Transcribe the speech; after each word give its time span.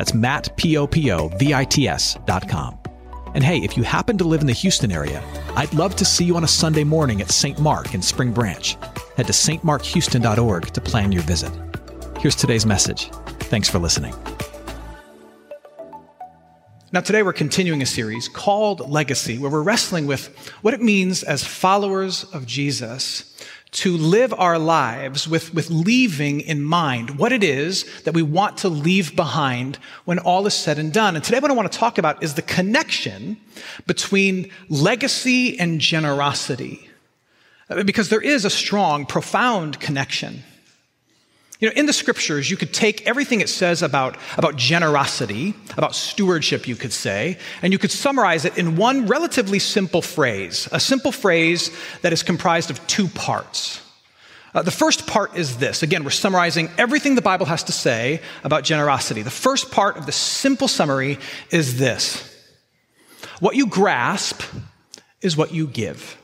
That's 0.00 0.14
Matt, 0.14 0.56
P-O-P-O-V-I-T-S 0.56 2.16
dot 2.24 2.48
com. 2.48 2.78
And 3.34 3.44
hey, 3.44 3.58
if 3.58 3.76
you 3.76 3.82
happen 3.82 4.16
to 4.16 4.24
live 4.24 4.40
in 4.40 4.46
the 4.46 4.54
Houston 4.54 4.90
area, 4.90 5.22
I'd 5.56 5.74
love 5.74 5.94
to 5.96 6.06
see 6.06 6.24
you 6.24 6.36
on 6.36 6.44
a 6.44 6.48
Sunday 6.48 6.84
morning 6.84 7.20
at 7.20 7.30
St. 7.30 7.58
Mark 7.58 7.92
in 7.92 8.00
Spring 8.00 8.32
Branch. 8.32 8.78
Head 9.18 9.26
to 9.26 9.34
stmarkhouston.org 9.34 10.68
to 10.68 10.80
plan 10.80 11.12
your 11.12 11.20
visit. 11.24 11.52
Here's 12.18 12.34
today's 12.34 12.64
message. 12.64 13.10
Thanks 13.50 13.68
for 13.68 13.78
listening. 13.78 14.14
Now, 16.92 17.00
today 17.00 17.22
we're 17.22 17.34
continuing 17.34 17.82
a 17.82 17.86
series 17.86 18.26
called 18.26 18.88
Legacy, 18.88 19.36
where 19.36 19.50
we're 19.50 19.62
wrestling 19.62 20.06
with 20.06 20.34
what 20.62 20.72
it 20.72 20.80
means 20.80 21.22
as 21.22 21.44
followers 21.44 22.24
of 22.32 22.46
Jesus 22.46 23.38
to 23.72 23.96
live 23.96 24.34
our 24.34 24.58
lives 24.58 25.28
with, 25.28 25.54
with 25.54 25.70
leaving 25.70 26.40
in 26.40 26.62
mind 26.62 27.18
what 27.18 27.32
it 27.32 27.44
is 27.44 27.84
that 28.02 28.14
we 28.14 28.22
want 28.22 28.58
to 28.58 28.68
leave 28.68 29.14
behind 29.14 29.76
when 30.04 30.18
all 30.18 30.46
is 30.46 30.54
said 30.54 30.78
and 30.78 30.92
done. 30.92 31.14
And 31.14 31.24
today, 31.24 31.38
what 31.38 31.50
I 31.50 31.54
want 31.54 31.70
to 31.70 31.78
talk 31.78 31.98
about 31.98 32.22
is 32.22 32.34
the 32.34 32.42
connection 32.42 33.36
between 33.86 34.50
legacy 34.68 35.58
and 35.58 35.80
generosity. 35.80 36.88
Uh, 37.68 37.84
because 37.84 38.08
there 38.08 38.20
is 38.20 38.44
a 38.44 38.50
strong, 38.50 39.06
profound 39.06 39.78
connection. 39.78 40.42
You 41.60 41.68
know, 41.68 41.74
in 41.76 41.84
the 41.84 41.92
scriptures, 41.92 42.50
you 42.50 42.56
could 42.56 42.72
take 42.72 43.06
everything 43.06 43.42
it 43.42 43.50
says 43.50 43.82
about, 43.82 44.16
about 44.38 44.56
generosity, 44.56 45.54
about 45.76 45.94
stewardship, 45.94 46.66
you 46.66 46.74
could 46.74 46.92
say, 46.92 47.36
and 47.60 47.70
you 47.70 47.78
could 47.78 47.90
summarize 47.90 48.46
it 48.46 48.56
in 48.56 48.76
one 48.76 49.06
relatively 49.06 49.58
simple 49.58 50.00
phrase, 50.00 50.70
a 50.72 50.80
simple 50.80 51.12
phrase 51.12 51.70
that 52.00 52.14
is 52.14 52.22
comprised 52.22 52.70
of 52.70 52.84
two 52.86 53.08
parts. 53.08 53.82
Uh, 54.54 54.62
the 54.62 54.70
first 54.70 55.06
part 55.06 55.36
is 55.36 55.58
this. 55.58 55.82
Again, 55.82 56.02
we're 56.02 56.10
summarizing 56.10 56.70
everything 56.78 57.14
the 57.14 57.22
Bible 57.22 57.46
has 57.46 57.62
to 57.64 57.72
say 57.72 58.22
about 58.42 58.64
generosity. 58.64 59.20
The 59.20 59.30
first 59.30 59.70
part 59.70 59.98
of 59.98 60.06
the 60.06 60.12
simple 60.12 60.66
summary 60.66 61.18
is 61.50 61.78
this 61.78 62.26
What 63.38 63.54
you 63.54 63.66
grasp 63.66 64.42
is 65.20 65.36
what 65.36 65.52
you 65.52 65.66
give. 65.66 66.16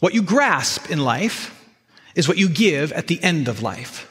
What 0.00 0.14
you 0.14 0.20
grasp 0.20 0.90
in 0.90 0.98
life 0.98 1.55
is 2.16 2.26
what 2.26 2.38
you 2.38 2.48
give 2.48 2.90
at 2.92 3.06
the 3.06 3.22
end 3.22 3.46
of 3.46 3.62
life. 3.62 4.10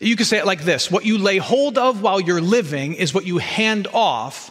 You 0.00 0.16
could 0.16 0.26
say 0.26 0.38
it 0.38 0.46
like 0.46 0.62
this 0.62 0.90
What 0.90 1.04
you 1.04 1.18
lay 1.18 1.36
hold 1.36 1.76
of 1.76 2.00
while 2.00 2.20
you're 2.20 2.40
living 2.40 2.94
is 2.94 3.12
what 3.12 3.26
you 3.26 3.36
hand 3.36 3.86
off 3.92 4.50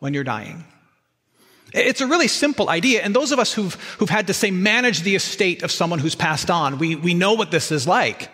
when 0.00 0.14
you're 0.14 0.24
dying. 0.24 0.64
It's 1.72 2.00
a 2.00 2.06
really 2.06 2.28
simple 2.28 2.68
idea. 2.68 3.02
And 3.02 3.14
those 3.14 3.32
of 3.32 3.40
us 3.40 3.52
who've, 3.52 3.74
who've 3.98 4.08
had 4.08 4.28
to 4.28 4.34
say 4.34 4.52
manage 4.52 5.02
the 5.02 5.16
estate 5.16 5.64
of 5.64 5.72
someone 5.72 5.98
who's 5.98 6.14
passed 6.14 6.48
on, 6.48 6.78
we, 6.78 6.94
we 6.94 7.14
know 7.14 7.34
what 7.34 7.50
this 7.50 7.72
is 7.72 7.86
like. 7.88 8.30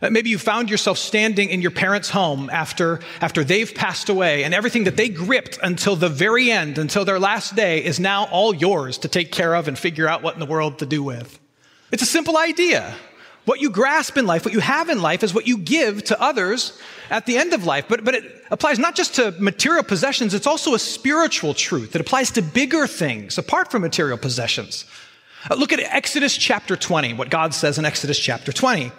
Uh, 0.00 0.08
maybe 0.08 0.30
you 0.30 0.38
found 0.38 0.70
yourself 0.70 0.96
standing 0.96 1.50
in 1.50 1.60
your 1.60 1.70
parents' 1.70 2.08
home 2.08 2.48
after, 2.50 3.00
after 3.20 3.44
they've 3.44 3.74
passed 3.74 4.08
away, 4.08 4.44
and 4.44 4.54
everything 4.54 4.84
that 4.84 4.96
they 4.96 5.08
gripped 5.08 5.58
until 5.62 5.96
the 5.96 6.08
very 6.08 6.50
end, 6.50 6.78
until 6.78 7.04
their 7.04 7.18
last 7.18 7.56
day, 7.56 7.84
is 7.84 8.00
now 8.00 8.26
all 8.26 8.54
yours 8.54 8.96
to 8.98 9.08
take 9.08 9.32
care 9.32 9.54
of 9.54 9.68
and 9.68 9.78
figure 9.78 10.08
out 10.08 10.22
what 10.22 10.32
in 10.34 10.40
the 10.40 10.46
world 10.46 10.78
to 10.78 10.86
do 10.86 11.02
with. 11.02 11.38
It's 11.90 12.02
a 12.02 12.06
simple 12.06 12.38
idea. 12.38 12.94
What 13.48 13.62
you 13.62 13.70
grasp 13.70 14.18
in 14.18 14.26
life, 14.26 14.44
what 14.44 14.52
you 14.52 14.60
have 14.60 14.90
in 14.90 15.00
life, 15.00 15.22
is 15.22 15.32
what 15.32 15.46
you 15.46 15.56
give 15.56 16.04
to 16.04 16.20
others 16.20 16.78
at 17.08 17.24
the 17.24 17.38
end 17.38 17.54
of 17.54 17.64
life. 17.64 17.86
But, 17.88 18.04
but 18.04 18.14
it 18.14 18.44
applies 18.50 18.78
not 18.78 18.94
just 18.94 19.14
to 19.14 19.30
material 19.38 19.82
possessions, 19.82 20.34
it's 20.34 20.46
also 20.46 20.74
a 20.74 20.78
spiritual 20.78 21.54
truth. 21.54 21.94
It 21.94 22.02
applies 22.02 22.30
to 22.32 22.42
bigger 22.42 22.86
things 22.86 23.38
apart 23.38 23.70
from 23.70 23.80
material 23.80 24.18
possessions. 24.18 24.84
Look 25.56 25.72
at 25.72 25.80
Exodus 25.80 26.36
chapter 26.36 26.76
20, 26.76 27.14
what 27.14 27.30
God 27.30 27.54
says 27.54 27.78
in 27.78 27.86
Exodus 27.86 28.18
chapter 28.18 28.52
20. 28.52 28.92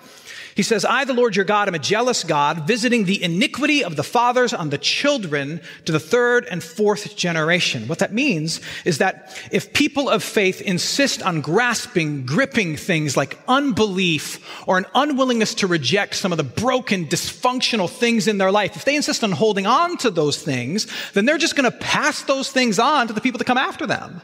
He 0.56 0.64
says, 0.64 0.84
I, 0.86 1.06
the 1.06 1.14
Lord 1.14 1.36
your 1.36 1.46
God, 1.46 1.68
am 1.68 1.76
a 1.76 1.80
jealous 1.80 2.24
God, 2.24 2.68
visiting 2.68 3.06
the 3.06 3.22
iniquity 3.22 3.84
of 3.84 3.96
the 3.96 4.04
fathers 4.04 4.54
on 4.54 4.70
the 4.70 4.78
children 4.78 5.62
to 5.86 5.92
the 5.92 6.00
third 6.00 6.46
and 6.50 6.64
fourth 6.64 7.16
generation. 7.16 7.88
What 7.88 8.00
that 8.00 8.14
means 8.14 8.59
is 8.86 8.98
that 8.98 9.38
if 9.52 9.74
people 9.74 10.09
of 10.09 10.24
faith 10.24 10.62
insist 10.62 11.22
on 11.22 11.42
grasping, 11.42 12.26
gripping 12.26 12.76
things 12.76 13.16
like 13.16 13.38
unbelief 13.48 14.68
or 14.68 14.78
an 14.78 14.86
unwillingness 14.96 15.56
to 15.56 15.68
reject 15.68 16.16
some 16.16 16.32
of 16.32 16.38
the 16.38 16.44
broken, 16.44 17.06
dysfunctional 17.06 17.90
things 17.90 18.28
in 18.28 18.38
their 18.38 18.52
life, 18.52 18.76
if 18.76 18.86
they 18.86 18.96
insist 18.96 19.24
on 19.24 19.32
holding 19.32 19.66
on 19.66 19.98
to 19.98 20.09
those 20.09 20.42
things, 20.42 20.88
then 21.14 21.26
they're 21.26 21.38
just 21.38 21.56
going 21.56 21.70
to 21.70 21.78
pass 21.78 22.24
those 22.24 22.52
things 22.52 22.80
on 22.80 23.08
to 23.08 23.14
the 23.14 23.22
people 23.22 23.38
that 23.38 23.46
come 23.46 23.58
after 23.58 23.86
them. 23.86 24.22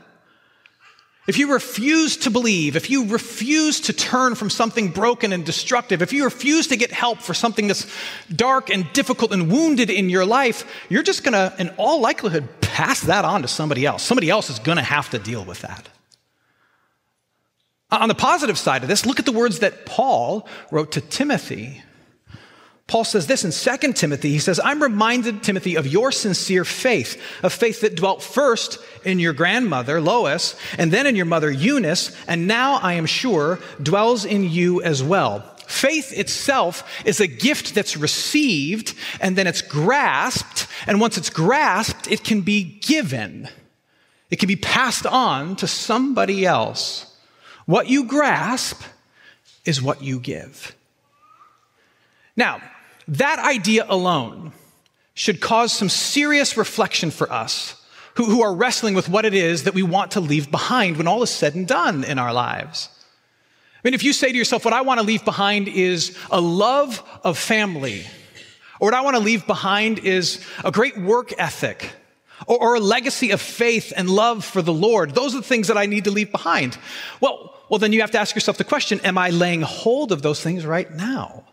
If 1.28 1.40
you 1.40 1.52
refuse 1.52 2.18
to 2.18 2.30
believe, 2.30 2.75
if 2.75 2.91
you 2.91 3.08
refuse 3.08 3.81
to 3.81 3.94
turn 3.94 4.36
from 4.36 4.52
something 4.52 4.90
broken 4.90 5.34
and 5.34 5.44
destructive, 5.44 6.03
if 6.03 6.13
you 6.13 6.24
refuse 6.24 6.68
to 6.68 6.78
get 6.78 6.91
help 6.91 7.19
for 7.19 7.34
something 7.34 7.68
that's 7.68 7.88
dark 8.34 8.69
and 8.69 8.91
difficult 8.94 9.31
and 9.31 9.52
wounded 9.52 9.90
in 9.90 10.09
your 10.09 10.24
life, 10.24 10.66
you're 10.88 11.02
just 11.02 11.24
going 11.24 11.34
to, 11.34 11.52
in 11.58 11.69
all 11.78 12.00
likelihood, 12.00 12.47
pass 12.62 13.02
that 13.02 13.25
on 13.25 13.41
to 13.41 13.47
somebody 13.47 13.88
else. 13.88 14.03
Somebody 14.03 14.30
else 14.30 14.52
is 14.52 14.59
going 14.59 14.78
to 14.78 14.84
have 14.84 15.09
to 15.09 15.19
deal 15.19 15.44
with 15.44 15.62
that. 15.62 15.90
On 17.91 18.08
the 18.08 18.16
positive 18.16 18.58
side 18.58 18.84
of 18.84 18.90
this, 18.90 19.06
look 19.06 19.18
at 19.18 19.25
the 19.25 19.31
words 19.31 19.59
that 19.59 19.85
Paul 19.85 20.47
wrote 20.69 20.91
to 20.91 21.02
Timothy. 21.02 21.81
Paul 22.88 23.03
says 23.03 23.25
this 23.25 23.44
in 23.44 23.79
2 23.79 23.94
Timothy. 23.94 24.29
He 24.29 24.40
says, 24.40 24.59
I'm 24.63 24.81
reminded, 24.81 25.41
Timothy, 25.41 25.75
of 25.75 25.88
your 25.88 26.12
sincere 26.12 26.63
faith, 26.63 27.19
a 27.41 27.50
faith 27.50 27.81
that 27.81 27.96
dwelt 27.96 28.22
first 28.22 28.78
in 29.03 29.18
your 29.18 29.34
grandmother, 29.34 30.00
Lois, 30.00 30.56
and 30.78 30.91
then 30.91 31.07
in 31.07 31.16
your 31.16 31.25
mother, 31.25 31.50
Eunice, 31.50 32.16
and 32.28 32.47
now 32.47 32.75
I 32.75 32.94
am 32.94 33.07
sure 33.07 33.59
dwells 33.81 34.23
in 34.23 34.44
you 34.44 34.84
as 34.84 35.01
well. 35.01 35.41
Faith 35.66 36.13
itself 36.13 37.03
is 37.06 37.19
a 37.19 37.28
gift 37.28 37.73
that's 37.73 37.97
received 37.97 38.94
and 39.19 39.35
then 39.35 39.47
it's 39.47 39.63
grasped. 39.63 40.67
And 40.85 41.02
once 41.02 41.17
it's 41.17 41.31
grasped, 41.31 42.07
it 42.12 42.23
can 42.23 42.41
be 42.41 42.63
given. 42.63 43.50
It 44.29 44.38
can 44.38 44.47
be 44.47 44.56
passed 44.56 45.07
on 45.07 45.56
to 45.57 45.67
somebody 45.67 46.46
else. 46.46 47.17
What 47.66 47.90
you 47.90 48.06
grasp 48.06 48.84
is 49.66 49.81
what 49.81 50.03
you 50.03 50.19
give. 50.19 50.75
Now, 52.38 52.62
that 53.07 53.39
idea 53.39 53.85
alone 53.88 54.53
should 55.13 55.39
cause 55.39 55.71
some 55.71 55.89
serious 55.89 56.57
reflection 56.57 57.11
for 57.11 57.31
us 57.31 57.81
who, 58.16 58.25
who 58.25 58.41
are 58.41 58.53
wrestling 58.53 58.95
with 58.95 59.09
what 59.09 59.25
it 59.25 59.33
is 59.33 59.63
that 59.63 59.73
we 59.73 59.83
want 59.83 60.11
to 60.11 60.19
leave 60.19 60.51
behind 60.51 60.97
when 60.97 61.07
all 61.07 61.23
is 61.23 61.29
said 61.29 61.55
and 61.55 61.67
done 61.67 62.03
in 62.03 62.19
our 62.19 62.33
lives. 62.33 62.89
I 63.75 63.88
mean, 63.88 63.93
if 63.93 64.03
you 64.03 64.13
say 64.13 64.31
to 64.31 64.38
yourself, 64.38 64.66
what 64.66 64.73
I 64.73 64.81
want 64.81 64.99
to 64.99 65.05
leave 65.05 65.23
behind 65.23 65.67
is 65.67 66.17
a 66.31 66.41
love 66.41 67.03
of 67.23 67.38
family, 67.38 68.05
or 68.79 68.88
what 68.88 68.93
I 68.93 69.01
want 69.01 69.16
to 69.16 69.22
leave 69.22 69.45
behind 69.45 69.99
is 69.99 70.43
a 70.63 70.72
great 70.72 70.97
work 70.97 71.33
ethic, 71.37 71.91
or, 72.47 72.57
or, 72.59 72.75
a 72.75 72.79
legacy 72.79 73.31
of 73.31 73.39
faith 73.39 73.93
and 73.95 74.09
love 74.09 74.43
for 74.43 74.61
the 74.61 74.73
Lord. 74.73 75.16
Those 75.16 75.33
are 75.35 75.37
the 75.37 75.47
things 75.47 75.69
that 75.69 75.77
I 75.77 75.85
need 75.85 76.03
to 76.03 76.11
leave 76.11 76.31
behind. 76.31 76.77
Well, 77.22 77.55
well, 77.69 77.79
then 77.79 77.93
you 77.93 78.01
have 78.01 78.11
to 78.11 78.19
ask 78.19 78.35
yourself 78.35 78.57
the 78.57 78.63
question, 78.63 78.99
am 79.01 79.17
I 79.17 79.29
laying 79.29 79.61
hold 79.61 80.11
of 80.11 80.22
those 80.22 80.41
things 80.41 80.66
right 80.66 80.91
now? 80.91 81.45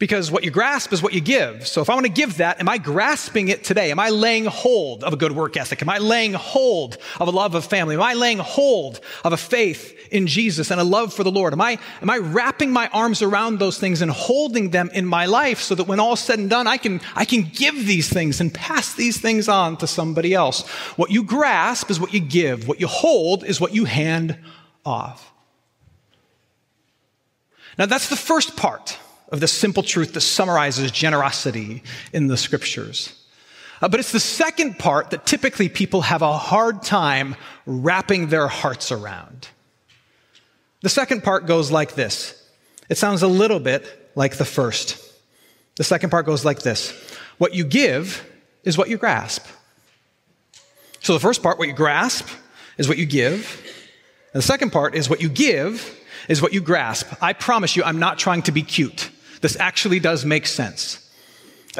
Because 0.00 0.30
what 0.30 0.44
you 0.44 0.50
grasp 0.50 0.94
is 0.94 1.02
what 1.02 1.12
you 1.12 1.20
give. 1.20 1.68
So 1.68 1.82
if 1.82 1.90
I 1.90 1.94
want 1.94 2.06
to 2.06 2.12
give 2.12 2.38
that, 2.38 2.58
am 2.58 2.70
I 2.70 2.78
grasping 2.78 3.48
it 3.48 3.62
today? 3.62 3.90
Am 3.90 4.00
I 4.00 4.08
laying 4.08 4.46
hold 4.46 5.04
of 5.04 5.12
a 5.12 5.16
good 5.16 5.32
work 5.32 5.58
ethic? 5.58 5.82
Am 5.82 5.90
I 5.90 5.98
laying 5.98 6.32
hold 6.32 6.96
of 7.20 7.28
a 7.28 7.30
love 7.30 7.54
of 7.54 7.66
family? 7.66 7.96
Am 7.96 8.02
I 8.02 8.14
laying 8.14 8.38
hold 8.38 9.00
of 9.24 9.34
a 9.34 9.36
faith 9.36 9.94
in 10.10 10.26
Jesus 10.26 10.70
and 10.70 10.80
a 10.80 10.84
love 10.84 11.12
for 11.12 11.22
the 11.22 11.30
Lord? 11.30 11.52
Am 11.52 11.60
I, 11.60 11.78
am 12.00 12.08
I 12.08 12.16
wrapping 12.16 12.70
my 12.70 12.88
arms 12.94 13.20
around 13.20 13.58
those 13.58 13.78
things 13.78 14.00
and 14.00 14.10
holding 14.10 14.70
them 14.70 14.88
in 14.94 15.04
my 15.04 15.26
life 15.26 15.60
so 15.60 15.74
that 15.74 15.84
when 15.84 16.00
all's 16.00 16.20
said 16.20 16.38
and 16.38 16.48
done, 16.48 16.66
I 16.66 16.78
can, 16.78 17.02
I 17.14 17.26
can 17.26 17.42
give 17.42 17.86
these 17.86 18.08
things 18.08 18.40
and 18.40 18.54
pass 18.54 18.94
these 18.94 19.20
things 19.20 19.50
on 19.50 19.76
to 19.76 19.86
somebody 19.86 20.32
else? 20.32 20.66
What 20.96 21.10
you 21.10 21.24
grasp 21.24 21.90
is 21.90 22.00
what 22.00 22.14
you 22.14 22.20
give. 22.20 22.66
What 22.66 22.80
you 22.80 22.86
hold 22.86 23.44
is 23.44 23.60
what 23.60 23.74
you 23.74 23.84
hand 23.84 24.38
off. 24.82 25.30
Now 27.76 27.84
that's 27.84 28.08
the 28.08 28.16
first 28.16 28.56
part 28.56 28.98
of 29.30 29.40
the 29.40 29.48
simple 29.48 29.82
truth 29.82 30.12
that 30.14 30.20
summarizes 30.20 30.90
generosity 30.90 31.82
in 32.12 32.26
the 32.26 32.36
scriptures. 32.36 33.16
Uh, 33.82 33.88
but 33.88 34.00
it's 34.00 34.12
the 34.12 34.20
second 34.20 34.78
part 34.78 35.10
that 35.10 35.24
typically 35.26 35.68
people 35.68 36.02
have 36.02 36.22
a 36.22 36.36
hard 36.36 36.82
time 36.82 37.36
wrapping 37.64 38.28
their 38.28 38.48
hearts 38.48 38.92
around. 38.92 39.48
The 40.82 40.88
second 40.88 41.22
part 41.22 41.46
goes 41.46 41.70
like 41.70 41.94
this 41.94 42.36
it 42.88 42.98
sounds 42.98 43.22
a 43.22 43.28
little 43.28 43.60
bit 43.60 44.10
like 44.14 44.36
the 44.36 44.44
first. 44.44 44.98
The 45.76 45.84
second 45.84 46.10
part 46.10 46.26
goes 46.26 46.44
like 46.44 46.62
this 46.62 46.90
What 47.38 47.54
you 47.54 47.64
give 47.64 48.26
is 48.64 48.76
what 48.76 48.88
you 48.88 48.98
grasp. 48.98 49.46
So 51.00 51.14
the 51.14 51.20
first 51.20 51.42
part, 51.42 51.58
what 51.58 51.68
you 51.68 51.74
grasp, 51.74 52.28
is 52.76 52.88
what 52.88 52.98
you 52.98 53.06
give. 53.06 53.62
And 54.34 54.42
the 54.42 54.46
second 54.46 54.70
part 54.70 54.94
is 54.94 55.08
what 55.08 55.22
you 55.22 55.28
give 55.30 55.98
is 56.28 56.42
what 56.42 56.52
you 56.52 56.60
grasp. 56.60 57.08
I 57.22 57.32
promise 57.32 57.74
you, 57.74 57.82
I'm 57.82 57.98
not 57.98 58.18
trying 58.18 58.42
to 58.42 58.52
be 58.52 58.62
cute. 58.62 59.10
This 59.40 59.56
actually 59.58 60.00
does 60.00 60.24
make 60.24 60.46
sense. 60.46 61.06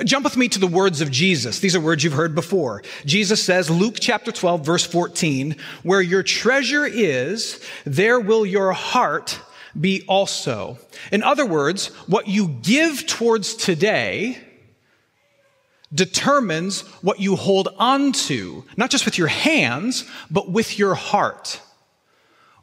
Jump 0.04 0.24
with 0.24 0.36
me 0.36 0.48
to 0.48 0.58
the 0.58 0.68
words 0.68 1.00
of 1.00 1.10
Jesus. 1.10 1.58
These 1.58 1.74
are 1.74 1.80
words 1.80 2.04
you've 2.04 2.12
heard 2.12 2.34
before. 2.34 2.82
Jesus 3.04 3.42
says, 3.42 3.68
Luke 3.68 3.96
chapter 3.98 4.30
12, 4.30 4.64
verse 4.64 4.86
14, 4.86 5.56
where 5.82 6.00
your 6.00 6.22
treasure 6.22 6.86
is, 6.86 7.60
there 7.84 8.20
will 8.20 8.46
your 8.46 8.72
heart 8.72 9.40
be 9.78 10.04
also. 10.06 10.78
In 11.10 11.22
other 11.22 11.44
words, 11.44 11.88
what 12.06 12.28
you 12.28 12.48
give 12.62 13.06
towards 13.06 13.54
today 13.54 14.38
determines 15.92 16.82
what 17.02 17.18
you 17.18 17.34
hold 17.34 17.68
on 17.76 18.12
to, 18.12 18.64
not 18.76 18.90
just 18.90 19.04
with 19.04 19.18
your 19.18 19.28
hands, 19.28 20.04
but 20.30 20.48
with 20.48 20.78
your 20.78 20.94
heart. 20.94 21.60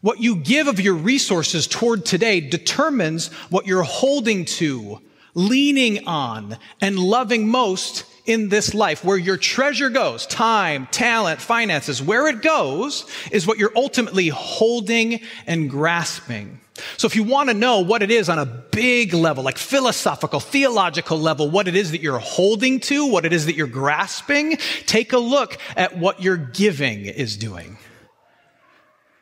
What 0.02 0.22
you 0.22 0.36
give 0.36 0.68
of 0.68 0.80
your 0.80 0.94
resources 0.94 1.68
toward 1.68 2.06
today 2.06 2.40
determines 2.40 3.28
what 3.50 3.66
you're 3.66 3.84
holding 3.84 4.46
to, 4.46 5.02
leaning 5.34 6.08
on, 6.08 6.58
and 6.82 7.00
loving 7.00 7.48
most 7.48 8.06
in 8.26 8.50
this 8.50 8.74
life. 8.74 9.04
Where 9.04 9.18
your 9.18 9.38
treasure 9.38 9.90
goes, 9.90 10.28
time, 10.28 10.88
talent, 10.92 11.42
finances, 11.42 12.02
where 12.02 12.28
it 12.28 12.42
goes 12.42 13.06
is 13.32 13.48
what 13.48 13.58
you're 13.58 13.72
ultimately 13.76 14.28
holding 14.28 15.22
and 15.48 15.70
grasping. 15.70 16.60
So 16.98 17.08
if 17.08 17.16
you 17.16 17.24
want 17.24 17.50
to 17.50 17.56
know 17.56 17.80
what 17.80 18.04
it 18.04 18.12
is 18.12 18.30
on 18.30 18.38
a 18.38 18.46
big 18.46 19.14
level, 19.14 19.44
like 19.44 19.58
philosophical, 19.58 20.40
theological 20.40 21.18
level, 21.18 21.50
what 21.50 21.68
it 21.68 21.76
is 21.76 21.90
that 21.92 22.02
you're 22.02 22.20
holding 22.20 22.80
to, 22.82 23.08
what 23.08 23.26
it 23.26 23.34
is 23.34 23.48
that 23.48 23.56
you're 23.56 23.66
grasping, 23.66 24.58
take 24.86 25.14
a 25.14 25.18
look 25.18 25.58
at 25.76 25.98
what 25.98 26.22
your 26.22 26.38
giving 26.38 27.06
is 27.06 27.36
doing. 27.36 27.78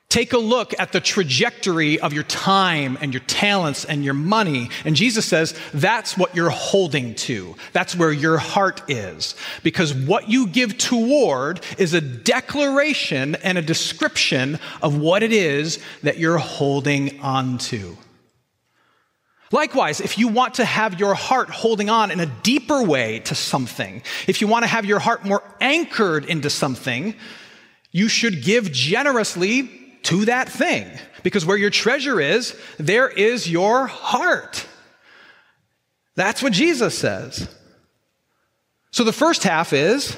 Take 0.09 0.33
a 0.33 0.37
look 0.37 0.73
at 0.79 0.91
the 0.91 1.01
trajectory 1.01 1.99
of 1.99 2.13
your 2.13 2.23
time 2.23 2.97
and 3.01 3.13
your 3.13 3.23
talents 3.23 3.83
and 3.83 4.05
your 4.05 4.13
money. 4.13 4.69
And 4.85 4.95
Jesus 4.95 5.25
says 5.25 5.53
that's 5.73 6.17
what 6.17 6.35
you're 6.35 6.49
holding 6.49 7.15
to. 7.15 7.55
That's 7.73 7.95
where 7.95 8.11
your 8.11 8.37
heart 8.37 8.89
is. 8.89 9.35
Because 9.63 9.93
what 9.93 10.29
you 10.29 10.47
give 10.47 10.77
toward 10.77 11.59
is 11.77 11.93
a 11.93 12.01
declaration 12.01 13.35
and 13.35 13.57
a 13.57 13.61
description 13.61 14.59
of 14.81 14.97
what 14.97 15.21
it 15.21 15.33
is 15.33 15.79
that 16.03 16.17
you're 16.17 16.37
holding 16.37 17.19
on 17.19 17.57
to. 17.57 17.97
Likewise, 19.51 20.01
if 20.01 20.17
you 20.17 20.27
want 20.27 20.55
to 20.55 20.65
have 20.65 20.99
your 20.99 21.13
heart 21.13 21.49
holding 21.49 21.89
on 21.89 22.11
in 22.11 22.19
a 22.19 22.25
deeper 22.25 22.83
way 22.83 23.19
to 23.19 23.35
something, 23.35 24.01
if 24.27 24.39
you 24.39 24.47
want 24.47 24.63
to 24.63 24.67
have 24.67 24.85
your 24.85 24.99
heart 24.99 25.25
more 25.25 25.43
anchored 25.59 26.25
into 26.25 26.49
something, 26.49 27.15
you 27.91 28.07
should 28.07 28.43
give 28.43 28.71
generously 28.71 29.84
to 30.05 30.25
that 30.25 30.49
thing. 30.49 30.87
Because 31.23 31.45
where 31.45 31.57
your 31.57 31.69
treasure 31.69 32.19
is, 32.19 32.57
there 32.77 33.09
is 33.09 33.49
your 33.49 33.87
heart. 33.87 34.65
That's 36.15 36.41
what 36.41 36.53
Jesus 36.53 36.97
says. 36.97 37.47
So 38.91 39.03
the 39.03 39.13
first 39.13 39.43
half 39.43 39.73
is 39.73 40.15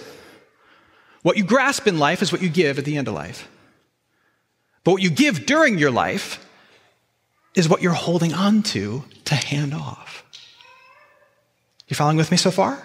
what 1.24 1.38
you 1.38 1.44
grasp 1.44 1.88
in 1.88 1.98
life 1.98 2.22
is 2.22 2.31
what 2.31 2.42
you 2.42 2.50
give 2.50 2.78
at 2.78 2.86
the 2.86 2.98
end 2.98 3.07
of 3.07 3.13
life. 3.13 3.50
But 4.84 4.92
what 4.92 5.01
you 5.01 5.10
give 5.10 5.45
during 5.45 5.78
your 5.78 5.92
life 5.92 6.45
is 7.56 7.68
what 7.68 7.81
you're 7.81 7.94
holding 7.94 8.33
on 8.33 8.63
to 8.63 9.04
to 9.25 9.36
hand 9.36 9.74
off. 9.74 10.24
You 11.88 11.95
following 11.95 12.18
with 12.18 12.31
me 12.31 12.38
so 12.38 12.51
far? 12.51 12.81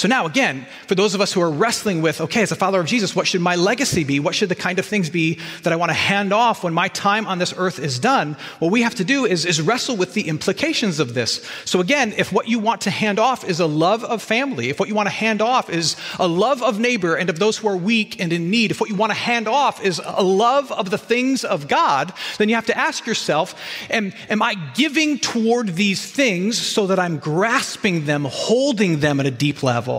So 0.00 0.08
now, 0.08 0.24
again, 0.24 0.66
for 0.86 0.94
those 0.94 1.14
of 1.14 1.20
us 1.20 1.30
who 1.30 1.42
are 1.42 1.50
wrestling 1.50 2.00
with, 2.00 2.22
okay, 2.22 2.40
as 2.40 2.50
a 2.50 2.56
follower 2.56 2.80
of 2.80 2.86
Jesus, 2.86 3.14
what 3.14 3.26
should 3.26 3.42
my 3.42 3.56
legacy 3.56 4.02
be? 4.02 4.18
What 4.18 4.34
should 4.34 4.48
the 4.48 4.54
kind 4.54 4.78
of 4.78 4.86
things 4.86 5.10
be 5.10 5.38
that 5.62 5.74
I 5.74 5.76
want 5.76 5.90
to 5.90 5.94
hand 5.94 6.32
off 6.32 6.64
when 6.64 6.72
my 6.72 6.88
time 6.88 7.26
on 7.26 7.36
this 7.36 7.52
earth 7.54 7.78
is 7.78 7.98
done? 7.98 8.38
What 8.60 8.72
we 8.72 8.80
have 8.80 8.94
to 8.94 9.04
do 9.04 9.26
is, 9.26 9.44
is 9.44 9.60
wrestle 9.60 9.98
with 9.98 10.14
the 10.14 10.26
implications 10.26 11.00
of 11.00 11.12
this. 11.12 11.46
So 11.66 11.80
again, 11.80 12.14
if 12.16 12.32
what 12.32 12.48
you 12.48 12.58
want 12.58 12.80
to 12.82 12.90
hand 12.90 13.18
off 13.18 13.44
is 13.44 13.60
a 13.60 13.66
love 13.66 14.02
of 14.02 14.22
family, 14.22 14.70
if 14.70 14.80
what 14.80 14.88
you 14.88 14.94
want 14.94 15.08
to 15.08 15.14
hand 15.14 15.42
off 15.42 15.68
is 15.68 15.96
a 16.18 16.26
love 16.26 16.62
of 16.62 16.80
neighbor 16.80 17.14
and 17.14 17.28
of 17.28 17.38
those 17.38 17.58
who 17.58 17.68
are 17.68 17.76
weak 17.76 18.18
and 18.22 18.32
in 18.32 18.48
need, 18.48 18.70
if 18.70 18.80
what 18.80 18.88
you 18.88 18.96
want 18.96 19.10
to 19.10 19.18
hand 19.18 19.48
off 19.48 19.84
is 19.84 20.00
a 20.02 20.22
love 20.22 20.72
of 20.72 20.88
the 20.88 20.96
things 20.96 21.44
of 21.44 21.68
God, 21.68 22.10
then 22.38 22.48
you 22.48 22.54
have 22.54 22.64
to 22.64 22.78
ask 22.78 23.04
yourself, 23.04 23.54
am, 23.90 24.14
am 24.30 24.40
I 24.40 24.54
giving 24.74 25.18
toward 25.18 25.74
these 25.74 26.10
things 26.10 26.58
so 26.58 26.86
that 26.86 26.98
I'm 26.98 27.18
grasping 27.18 28.06
them, 28.06 28.26
holding 28.26 29.00
them 29.00 29.20
at 29.20 29.26
a 29.26 29.30
deep 29.30 29.62
level? 29.62 29.89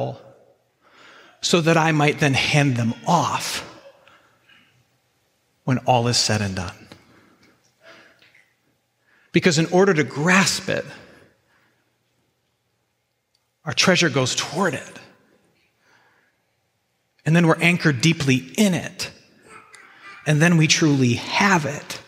So 1.41 1.61
that 1.61 1.77
I 1.77 1.91
might 1.91 2.19
then 2.19 2.33
hand 2.33 2.75
them 2.75 2.93
off 3.07 3.67
when 5.63 5.79
all 5.79 6.07
is 6.07 6.17
said 6.17 6.41
and 6.41 6.55
done. 6.55 6.87
Because 9.31 9.57
in 9.57 9.65
order 9.67 9.93
to 9.93 10.03
grasp 10.03 10.69
it, 10.69 10.85
our 13.65 13.73
treasure 13.73 14.09
goes 14.09 14.35
toward 14.35 14.73
it. 14.73 14.99
And 17.25 17.35
then 17.35 17.45
we're 17.47 17.59
anchored 17.59 18.01
deeply 18.01 18.37
in 18.57 18.73
it. 18.73 19.11
And 20.25 20.41
then 20.41 20.57
we 20.57 20.67
truly 20.67 21.13
have 21.13 21.65
it. 21.65 22.01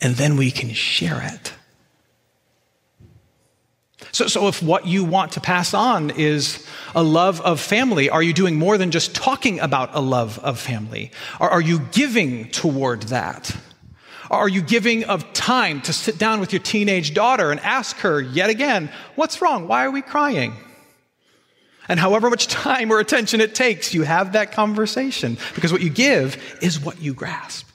And 0.00 0.14
then 0.16 0.36
we 0.36 0.50
can 0.50 0.70
share 0.70 1.20
it. 1.22 1.53
So, 4.14 4.28
so 4.28 4.46
if 4.46 4.62
what 4.62 4.86
you 4.86 5.02
want 5.02 5.32
to 5.32 5.40
pass 5.40 5.74
on 5.74 6.10
is 6.10 6.64
a 6.94 7.02
love 7.02 7.40
of 7.40 7.60
family, 7.60 8.08
are 8.10 8.22
you 8.22 8.32
doing 8.32 8.54
more 8.54 8.78
than 8.78 8.92
just 8.92 9.12
talking 9.12 9.58
about 9.58 9.90
a 9.92 10.00
love 10.00 10.38
of 10.38 10.60
family? 10.60 11.10
Are 11.40 11.60
you 11.60 11.80
giving 11.90 12.48
toward 12.50 13.02
that? 13.04 13.56
Are 14.30 14.48
you 14.48 14.62
giving 14.62 15.02
of 15.02 15.32
time 15.32 15.80
to 15.82 15.92
sit 15.92 16.16
down 16.16 16.38
with 16.38 16.52
your 16.52 16.62
teenage 16.62 17.12
daughter 17.12 17.50
and 17.50 17.58
ask 17.58 17.96
her 17.98 18.20
yet 18.20 18.50
again, 18.50 18.88
what's 19.16 19.42
wrong? 19.42 19.66
Why 19.66 19.84
are 19.84 19.90
we 19.90 20.00
crying? 20.00 20.54
And 21.88 21.98
however 21.98 22.30
much 22.30 22.46
time 22.46 22.92
or 22.92 23.00
attention 23.00 23.40
it 23.40 23.56
takes, 23.56 23.94
you 23.94 24.02
have 24.02 24.34
that 24.34 24.52
conversation 24.52 25.38
because 25.56 25.72
what 25.72 25.82
you 25.82 25.90
give 25.90 26.40
is 26.62 26.78
what 26.78 27.02
you 27.02 27.14
grasp. 27.14 27.66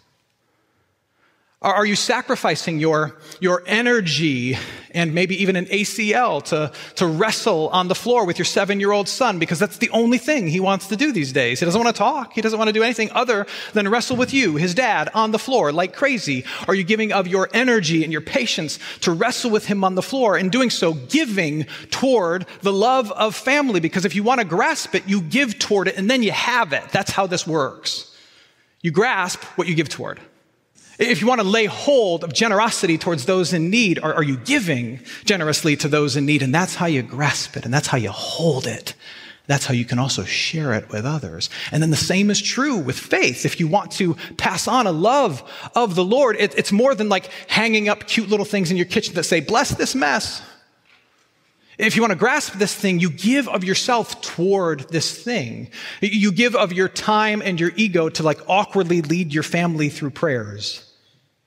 Are 1.62 1.86
you 1.86 1.98
sacrificing 1.98 2.80
your, 2.80 3.18
your 3.42 3.64
energy 3.66 4.58
and 4.92 5.14
maybe 5.14 5.42
even 5.44 5.58
an 5.58 5.66
ACL 5.66 6.42
to, 6.46 6.72
to 6.96 7.06
wrestle 7.06 7.68
on 7.70 7.90
the 7.90 7.96
floor 7.96 8.26
with 8.26 8.40
your 8.40 8.46
seven 8.46 8.80
year 8.80 8.94
old 8.94 9.10
son 9.10 9.40
because 9.40 9.60
that's 9.60 9.78
the 9.78 9.90
only 9.90 10.20
thing 10.20 10.48
he 10.48 10.62
wants 10.62 10.88
to 10.88 10.96
do 10.96 11.12
these 11.12 11.34
days? 11.34 11.60
He 11.60 11.66
doesn't 11.66 11.84
want 11.84 11.94
to 11.94 12.00
talk. 12.00 12.32
He 12.32 12.40
doesn't 12.40 12.58
want 12.58 12.70
to 12.70 12.74
do 12.74 12.82
anything 12.82 13.12
other 13.12 13.46
than 13.74 13.90
wrestle 13.90 14.16
with 14.16 14.34
you, 14.34 14.56
his 14.56 14.74
dad, 14.74 15.10
on 15.14 15.32
the 15.32 15.40
floor 15.40 15.74
like 15.74 15.94
crazy. 15.94 16.46
Are 16.66 16.74
you 16.74 16.86
giving 16.86 17.12
of 17.12 17.28
your 17.28 17.50
energy 17.54 18.06
and 18.06 18.14
your 18.14 18.22
patience 18.22 18.80
to 19.02 19.12
wrestle 19.12 19.52
with 19.52 19.66
him 19.66 19.84
on 19.84 19.96
the 19.96 20.02
floor 20.02 20.38
and 20.38 20.50
doing 20.50 20.70
so, 20.70 20.94
giving 20.94 21.66
toward 21.92 22.46
the 22.62 22.72
love 22.72 23.12
of 23.12 23.36
family? 23.36 23.82
Because 23.82 24.06
if 24.06 24.16
you 24.16 24.24
want 24.24 24.40
to 24.40 24.46
grasp 24.46 24.96
it, 24.96 25.10
you 25.10 25.20
give 25.20 25.60
toward 25.60 25.90
it 25.90 25.98
and 25.98 26.10
then 26.10 26.24
you 26.24 26.32
have 26.32 26.72
it. 26.72 26.88
That's 26.94 27.12
how 27.12 27.28
this 27.28 27.46
works. 27.46 28.16
You 28.82 28.92
grasp 28.92 29.44
what 29.58 29.68
you 29.68 29.76
give 29.76 29.90
toward. 29.90 30.22
If 31.00 31.22
you 31.22 31.28
want 31.28 31.40
to 31.40 31.48
lay 31.48 31.66
hold 31.66 32.26
of 32.26 32.34
generosity 32.34 32.98
towards 32.98 33.26
those 33.26 33.54
in 33.54 33.70
need, 33.70 34.00
are, 34.00 34.14
are 34.14 34.24
you 34.24 34.36
giving 34.36 35.00
generously 35.24 35.78
to 35.78 35.88
those 35.88 36.18
in 36.18 36.26
need? 36.26 36.44
And 36.44 36.54
that's 36.54 36.76
how 36.76 36.88
you 36.88 37.02
grasp 37.02 37.56
it 37.56 37.64
and 37.64 37.74
that's 37.74 37.88
how 37.88 37.98
you 37.98 38.12
hold 38.12 38.68
it. 38.68 38.96
That's 39.48 39.66
how 39.66 39.74
you 39.74 39.86
can 39.86 39.98
also 39.98 40.26
share 40.26 40.74
it 40.74 40.90
with 40.90 41.06
others. 41.06 41.50
And 41.72 41.82
then 41.82 41.90
the 41.90 41.98
same 41.98 42.30
is 42.30 42.40
true 42.40 42.78
with 42.78 43.00
faith. 43.00 43.46
If 43.46 43.60
you 43.62 43.68
want 43.68 43.92
to 43.94 44.16
pass 44.38 44.68
on 44.68 44.86
a 44.86 44.92
love 44.92 45.42
of 45.74 45.96
the 45.96 46.04
Lord, 46.04 46.36
it, 46.38 46.54
it's 46.56 46.72
more 46.72 46.94
than 46.94 47.08
like 47.08 47.32
hanging 47.48 47.88
up 47.88 48.06
cute 48.06 48.30
little 48.30 48.46
things 48.46 48.70
in 48.70 48.78
your 48.78 48.86
kitchen 48.86 49.16
that 49.16 49.24
say, 49.24 49.40
bless 49.40 49.72
this 49.72 49.96
mess. 49.96 50.44
If 51.80 51.96
you 51.96 52.02
want 52.02 52.12
to 52.12 52.20
grasp 52.20 52.56
this 52.56 52.76
thing, 52.76 53.00
you 53.00 53.10
give 53.10 53.48
of 53.48 53.64
yourself 53.64 54.20
toward 54.22 54.82
this 54.90 55.18
thing. 55.18 55.72
You 56.02 56.34
give 56.34 56.56
of 56.58 56.74
your 56.74 56.90
time 56.90 57.42
and 57.42 57.58
your 57.58 57.72
ego 57.78 58.10
to 58.10 58.22
like 58.22 58.42
awkwardly 58.50 59.02
lead 59.02 59.34
your 59.34 59.44
family 59.44 59.88
through 59.88 60.10
prayers. 60.10 60.89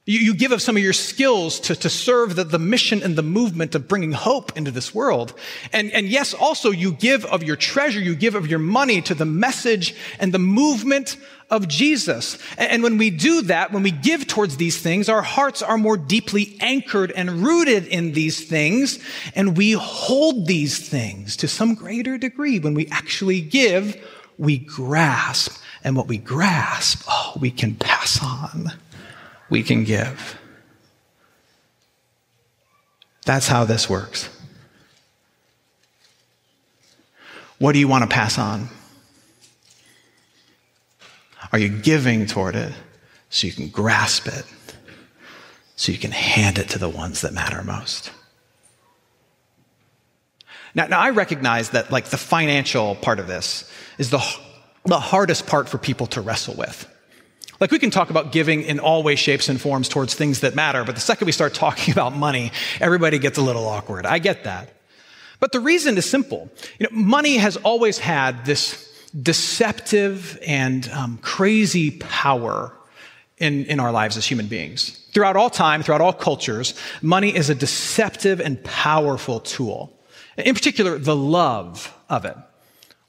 You, 0.04 0.18
you 0.18 0.34
give 0.34 0.50
of 0.50 0.60
some 0.60 0.76
of 0.76 0.82
your 0.82 0.92
skills 0.92 1.60
to, 1.60 1.76
to 1.76 1.88
serve 1.88 2.34
the, 2.34 2.42
the 2.42 2.58
mission 2.58 3.04
and 3.04 3.14
the 3.14 3.22
movement 3.22 3.76
of 3.76 3.86
bringing 3.86 4.10
hope 4.10 4.56
into 4.56 4.72
this 4.72 4.92
world. 4.92 5.32
And, 5.72 5.92
and 5.92 6.08
yes, 6.08 6.34
also 6.34 6.72
you 6.72 6.90
give 6.90 7.24
of 7.24 7.44
your 7.44 7.54
treasure, 7.54 8.00
you 8.00 8.16
give 8.16 8.34
of 8.34 8.48
your 8.48 8.58
money 8.58 9.00
to 9.02 9.14
the 9.14 9.24
message 9.24 9.94
and 10.18 10.34
the 10.34 10.40
movement 10.40 11.16
of 11.50 11.68
Jesus. 11.68 12.36
And, 12.58 12.82
when 12.82 12.98
we 12.98 13.10
do 13.10 13.42
that, 13.42 13.70
when 13.70 13.84
we 13.84 13.92
give 13.92 14.26
towards 14.26 14.56
these 14.56 14.80
things, 14.80 15.08
our 15.08 15.22
hearts 15.22 15.62
are 15.62 15.78
more 15.78 15.96
deeply 15.96 16.56
anchored 16.58 17.12
and 17.12 17.44
rooted 17.44 17.86
in 17.86 18.12
these 18.12 18.48
things. 18.48 18.98
And 19.36 19.56
we 19.56 19.72
hold 19.72 20.48
these 20.48 20.88
things 20.88 21.36
to 21.36 21.46
some 21.46 21.74
greater 21.74 22.18
degree. 22.18 22.58
When 22.58 22.74
we 22.74 22.88
actually 22.88 23.40
give, 23.40 23.96
we 24.36 24.58
grasp. 24.58 25.62
And 25.84 25.94
what 25.96 26.08
we 26.08 26.18
grasp, 26.18 27.04
oh, 27.08 27.34
we 27.40 27.52
can 27.52 27.76
pass 27.76 28.20
on 28.20 28.72
we 29.52 29.62
can 29.62 29.84
give. 29.84 30.38
That's 33.26 33.46
how 33.46 33.66
this 33.66 33.88
works. 33.88 34.30
What 37.58 37.72
do 37.72 37.78
you 37.78 37.86
want 37.86 38.02
to 38.02 38.08
pass 38.08 38.38
on? 38.38 38.68
Are 41.52 41.58
you 41.58 41.68
giving 41.68 42.24
toward 42.24 42.56
it 42.56 42.72
so 43.28 43.46
you 43.46 43.52
can 43.52 43.68
grasp 43.68 44.26
it, 44.26 44.46
so 45.76 45.92
you 45.92 45.98
can 45.98 46.12
hand 46.12 46.56
it 46.56 46.70
to 46.70 46.78
the 46.78 46.88
ones 46.88 47.20
that 47.20 47.34
matter 47.34 47.62
most? 47.62 48.10
Now, 50.74 50.86
now 50.86 50.98
I 50.98 51.10
recognize 51.10 51.70
that 51.70 51.92
like 51.92 52.06
the 52.06 52.16
financial 52.16 52.94
part 52.94 53.20
of 53.20 53.26
this 53.26 53.70
is 53.98 54.08
the, 54.08 54.24
the 54.86 54.98
hardest 54.98 55.46
part 55.46 55.68
for 55.68 55.76
people 55.76 56.06
to 56.06 56.22
wrestle 56.22 56.54
with. 56.54 56.88
Like 57.60 57.70
we 57.70 57.78
can 57.78 57.90
talk 57.90 58.10
about 58.10 58.32
giving 58.32 58.62
in 58.62 58.80
all 58.80 59.02
ways, 59.02 59.18
shapes, 59.18 59.48
and 59.48 59.60
forms 59.60 59.88
towards 59.88 60.14
things 60.14 60.40
that 60.40 60.54
matter, 60.54 60.84
but 60.84 60.94
the 60.94 61.00
second 61.00 61.26
we 61.26 61.32
start 61.32 61.54
talking 61.66 61.92
about 61.92 62.14
money, 62.14 62.52
everybody 62.80 63.18
gets 63.18 63.38
a 63.38 63.42
little 63.42 63.66
awkward. 63.66 64.06
I 64.06 64.18
get 64.18 64.44
that. 64.44 64.70
But 65.40 65.52
the 65.52 65.60
reason 65.60 65.98
is 65.98 66.08
simple. 66.08 66.50
You 66.78 66.86
know, 66.88 66.96
money 66.96 67.36
has 67.36 67.56
always 67.56 67.98
had 67.98 68.44
this 68.44 68.88
deceptive 69.20 70.38
and 70.46 70.88
um, 70.90 71.18
crazy 71.20 71.90
power 71.90 72.72
in, 73.38 73.64
in 73.66 73.80
our 73.80 73.90
lives 73.90 74.16
as 74.16 74.24
human 74.24 74.46
beings. 74.46 74.90
Throughout 75.12 75.36
all 75.36 75.50
time, 75.50 75.82
throughout 75.82 76.00
all 76.00 76.12
cultures, 76.12 76.74
money 77.02 77.34
is 77.34 77.50
a 77.50 77.54
deceptive 77.54 78.40
and 78.40 78.62
powerful 78.62 79.40
tool. 79.40 79.98
In 80.38 80.54
particular, 80.54 80.96
the 80.96 81.16
love 81.16 81.92
of 82.08 82.24
it. 82.24 82.36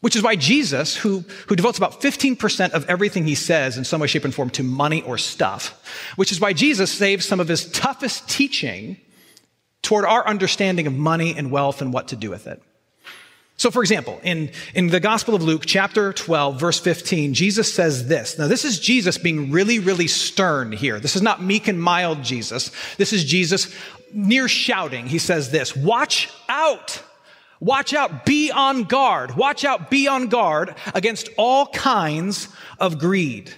Which 0.04 0.18
is 0.18 0.22
why 0.22 0.36
Jesus, 0.36 0.98
who, 0.98 1.24
who 1.48 1.56
devotes 1.56 1.78
about 1.78 2.02
15% 2.02 2.72
of 2.72 2.90
everything 2.90 3.26
he 3.26 3.36
says 3.36 3.78
in 3.78 3.86
some 3.86 4.02
way, 4.02 4.08
shape, 4.08 4.26
and 4.26 4.36
form 4.36 4.50
to 4.50 4.62
money 4.62 5.02
or 5.04 5.18
stuff, 5.18 5.82
which 6.18 6.30
is 6.30 6.42
why 6.42 6.52
Jesus 6.52 6.92
saves 6.92 7.26
some 7.26 7.40
of 7.40 7.48
his 7.48 7.72
toughest 7.72 8.28
teaching 8.28 8.98
toward 9.82 10.04
our 10.04 10.28
understanding 10.28 10.88
of 10.88 10.94
money 10.94 11.34
and 11.38 11.52
wealth 11.52 11.82
and 11.82 11.94
what 11.94 12.10
to 12.10 12.18
do 12.18 12.30
with 12.30 12.48
it. 12.48 12.62
So, 13.56 13.72
for 13.72 13.82
example, 13.82 14.20
in, 14.24 14.52
in 14.76 14.88
the 14.88 15.00
Gospel 15.00 15.36
of 15.36 15.42
Luke, 15.42 15.64
chapter 15.66 16.12
12, 16.12 16.60
verse 16.60 16.82
15, 16.82 17.34
Jesus 17.34 17.74
says 17.74 18.10
this. 18.10 18.38
Now, 18.38 18.50
this 18.50 18.66
is 18.66 18.82
Jesus 18.82 19.18
being 19.18 19.52
really, 19.52 19.80
really 19.80 20.08
stern 20.08 20.74
here. 20.74 21.00
This 21.00 21.16
is 21.16 21.22
not 21.22 21.42
meek 21.42 21.70
and 21.70 21.82
mild 21.82 22.24
Jesus. 22.24 22.72
This 22.98 23.14
is 23.14 23.24
Jesus 23.24 23.74
near 24.12 24.50
shouting. 24.50 25.08
He 25.08 25.18
says 25.18 25.50
this 25.50 25.78
Watch 25.78 26.30
out! 26.50 27.02
Watch 27.64 27.94
out, 27.94 28.26
be 28.26 28.52
on 28.52 28.84
guard. 28.84 29.36
Watch 29.38 29.64
out, 29.64 29.90
be 29.90 30.06
on 30.06 30.28
guard 30.28 30.76
against 30.94 31.30
all 31.38 31.68
kinds 31.68 32.50
of 32.78 33.00
greed. 33.00 33.54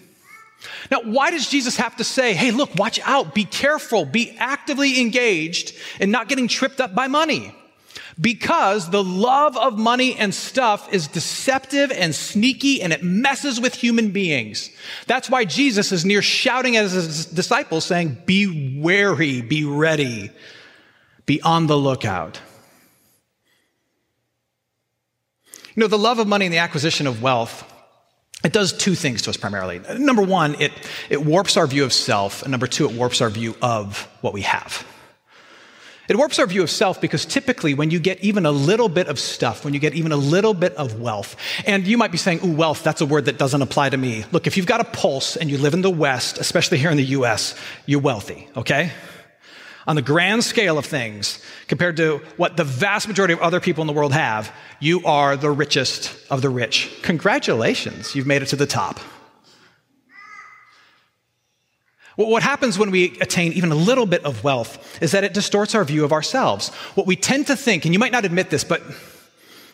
Now, 0.91 1.01
why 1.01 1.31
does 1.31 1.50
Jesus 1.50 1.77
have 1.77 1.95
to 1.95 2.03
say, 2.03 2.33
hey, 2.33 2.51
look, 2.51 2.75
watch 2.75 3.00
out, 3.03 3.33
be 3.33 3.45
careful, 3.45 4.05
be 4.05 4.35
actively 4.38 5.01
engaged 5.01 5.75
in 6.00 6.12
not 6.12 6.29
getting 6.29 6.47
tripped 6.47 6.79
up 6.79 6.93
by 6.93 7.07
money? 7.07 7.55
Because 8.21 8.91
the 8.91 9.03
love 9.03 9.57
of 9.57 9.79
money 9.79 10.15
and 10.15 10.35
stuff 10.35 10.93
is 10.93 11.07
deceptive 11.07 11.91
and 11.91 12.13
sneaky 12.13 12.83
and 12.83 12.93
it 12.93 13.01
messes 13.01 13.59
with 13.59 13.74
human 13.74 14.12
beings. 14.12 14.69
That's 15.07 15.31
why 15.31 15.45
Jesus 15.45 15.91
is 15.91 16.05
near 16.05 16.21
shouting 16.21 16.77
at 16.77 16.83
his 16.83 17.25
disciples 17.25 17.85
saying, 17.85 18.19
be 18.27 18.79
wary, 18.79 19.41
be 19.41 19.65
ready, 19.65 20.29
be 21.25 21.41
on 21.41 21.65
the 21.65 21.77
lookout. 21.77 22.39
You 25.75 25.82
know, 25.82 25.88
the 25.88 25.98
love 25.98 26.20
of 26.20 26.27
money 26.27 26.46
and 26.46 26.53
the 26.53 26.60
acquisition 26.60 27.05
of 27.05 27.22
wealth, 27.22 27.72
it 28.44 28.53
does 28.53 28.72
two 28.72 28.96
things 28.96 29.24
to 29.24 29.29
us 29.29 29.38
primarily. 29.38 29.82
Number 29.98 30.22
one, 30.22 30.55
it, 30.62 30.72
it 31.10 31.25
warps 31.25 31.58
our 31.58 31.67
view 31.67 31.84
of 31.84 31.91
self. 31.91 32.44
And 32.44 32.51
number 32.51 32.67
two, 32.67 32.89
it 32.89 32.96
warps 32.96 33.20
our 33.22 33.29
view 33.29 33.55
of 33.62 34.08
what 34.22 34.34
we 34.34 34.41
have. 34.41 34.86
It 36.08 36.15
warps 36.15 36.38
our 36.38 36.46
view 36.46 36.62
of 36.62 36.70
self 36.70 37.01
because 37.01 37.25
typically 37.25 37.74
when 37.74 37.89
you 37.89 38.00
get 38.00 38.24
even 38.24 38.46
a 38.46 38.51
little 38.51 38.89
bit 38.89 39.08
of 39.08 39.20
stuff, 39.20 39.65
when 39.65 39.74
you 39.74 39.79
get 39.79 39.96
even 39.96 40.12
a 40.12 40.17
little 40.17 40.53
bit 40.53 40.74
of 40.75 41.01
wealth, 41.01 41.36
and 41.65 41.88
you 41.88 41.98
might 41.98 42.12
be 42.12 42.20
saying, 42.20 42.41
ooh, 42.46 42.55
wealth, 42.55 42.84
that's 42.84 43.01
a 43.01 43.05
word 43.05 43.25
that 43.25 43.39
doesn't 43.39 43.62
apply 43.62 43.89
to 43.89 43.98
me. 43.98 44.24
Look, 44.32 44.46
if 44.46 44.55
you've 44.55 44.67
got 44.67 44.82
a 44.82 44.84
pulse 44.84 45.36
and 45.36 45.50
you 45.50 45.58
live 45.58 45.74
in 45.74 45.82
the 45.82 45.89
West, 45.89 46.38
especially 46.38 46.77
here 46.77 46.91
in 46.91 46.98
the 46.98 47.05
US, 47.05 47.55
you're 47.88 48.01
wealthy, 48.01 48.48
okay? 48.55 48.91
On 49.88 49.96
the 49.96 50.01
grand 50.01 50.44
scale 50.44 50.77
of 50.77 50.86
things, 50.86 51.44
compared 51.68 51.98
to 51.98 52.18
what 52.38 52.58
the 52.58 52.63
vast 52.63 53.08
majority 53.08 53.34
of 53.34 53.42
other 53.42 53.60
people 53.60 53.82
in 53.82 53.88
the 53.88 53.94
world 53.94 54.13
have, 54.13 54.51
you 54.80 55.06
are 55.06 55.38
the 55.38 55.51
richest 55.51 56.12
of 56.32 56.42
the 56.42 56.50
rich. 56.50 56.92
Congratulations, 57.04 58.15
you've 58.15 58.25
made 58.25 58.42
it 58.42 58.48
to 58.48 58.56
the 58.56 58.65
top. 58.65 59.00
What 62.15 62.44
happens 62.44 62.80
when 62.80 62.92
we 62.92 63.18
attain 63.20 63.51
even 63.54 63.72
a 63.72 63.75
little 63.75 64.06
bit 64.06 64.24
of 64.24 64.44
wealth 64.44 65.01
is 65.01 65.12
that 65.12 65.25
it 65.25 65.34
distorts 65.34 65.75
our 65.75 65.84
view 65.84 66.06
of 66.06 66.13
ourselves. 66.13 66.70
What 66.96 67.06
we 67.06 67.18
tend 67.18 67.48
to 67.48 67.58
think, 67.58 67.84
and 67.86 67.94
you 67.94 68.00
might 68.00 68.13
not 68.13 68.24
admit 68.24 68.50
this, 68.50 68.63
but, 68.63 68.82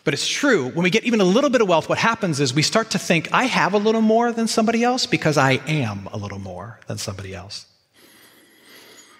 but 0.02 0.12
it's 0.12 0.26
true, 0.26 0.68
when 0.70 0.82
we 0.82 0.90
get 0.90 1.04
even 1.04 1.20
a 1.20 1.24
little 1.24 1.50
bit 1.50 1.62
of 1.62 1.68
wealth, 1.68 1.88
what 1.88 1.98
happens 1.98 2.40
is 2.40 2.52
we 2.52 2.62
start 2.62 2.90
to 2.90 2.98
think, 2.98 3.32
I 3.32 3.44
have 3.44 3.74
a 3.74 3.78
little 3.78 4.00
more 4.00 4.32
than 4.32 4.48
somebody 4.48 4.82
else 4.82 5.06
because 5.06 5.38
I 5.38 5.52
am 5.68 6.08
a 6.12 6.16
little 6.16 6.40
more 6.40 6.80
than 6.88 6.98
somebody 6.98 7.32
else. 7.32 7.66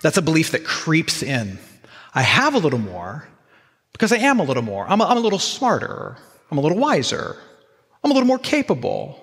That's 0.03 0.17
a 0.17 0.23
belief 0.23 0.51
that 0.51 0.65
creeps 0.65 1.23
in. 1.23 1.59
I 2.15 2.23
have 2.23 2.55
a 2.55 2.59
little 2.59 2.79
more 2.79 3.29
because 3.93 4.13
I 4.13 4.19
am 4.19 4.41
a 4.41 4.45
little 4.45 4.63
more. 4.63 4.87
I'm 4.87 5.01
a, 5.01 5.05
I'm 5.05 5.17
a 5.17 5.21
little 5.21 5.39
smarter. 5.39 6.19
I'm 6.51 6.59
a 6.59 6.61
little 6.61 6.79
wiser. 6.79 7.37
I'm 8.05 8.11
a 8.11 8.15
little 8.15 8.27
more 8.27 8.39
capable. 8.39 9.19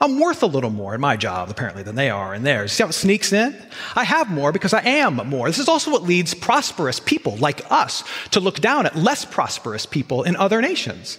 I'm 0.00 0.20
worth 0.20 0.42
a 0.42 0.46
little 0.46 0.70
more 0.70 0.94
in 0.94 1.00
my 1.00 1.16
job, 1.16 1.50
apparently, 1.50 1.82
than 1.82 1.96
they 1.96 2.08
are 2.08 2.32
in 2.32 2.44
theirs. 2.44 2.72
See 2.72 2.84
how 2.84 2.88
it 2.88 2.92
sneaks 2.92 3.32
in? 3.32 3.56
I 3.96 4.04
have 4.04 4.30
more 4.30 4.52
because 4.52 4.72
I 4.72 4.82
am 4.82 5.16
more. 5.28 5.48
This 5.48 5.58
is 5.58 5.68
also 5.68 5.90
what 5.90 6.04
leads 6.04 6.34
prosperous 6.34 7.00
people 7.00 7.36
like 7.36 7.70
us 7.70 8.04
to 8.30 8.40
look 8.40 8.60
down 8.60 8.86
at 8.86 8.94
less 8.94 9.24
prosperous 9.24 9.86
people 9.86 10.22
in 10.22 10.36
other 10.36 10.62
nations. 10.62 11.18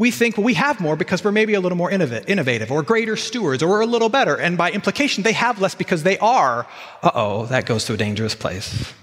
We 0.00 0.10
think 0.10 0.38
well, 0.38 0.46
we 0.46 0.54
have 0.54 0.80
more 0.80 0.96
because 0.96 1.22
we're 1.22 1.30
maybe 1.30 1.52
a 1.52 1.60
little 1.60 1.76
more 1.76 1.90
innovative 1.90 2.72
or 2.72 2.82
greater 2.82 3.16
stewards 3.16 3.62
or 3.62 3.68
we're 3.68 3.82
a 3.82 3.86
little 3.86 4.08
better. 4.08 4.34
And 4.34 4.56
by 4.56 4.70
implication, 4.70 5.24
they 5.24 5.34
have 5.34 5.60
less 5.60 5.74
because 5.74 6.04
they 6.04 6.16
are. 6.18 6.66
Uh 7.02 7.10
oh, 7.14 7.46
that 7.46 7.66
goes 7.66 7.84
to 7.84 7.92
a 7.92 7.98
dangerous 7.98 8.34
place. 8.34 8.94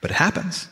But 0.00 0.12
it 0.12 0.14
happens. 0.14 0.68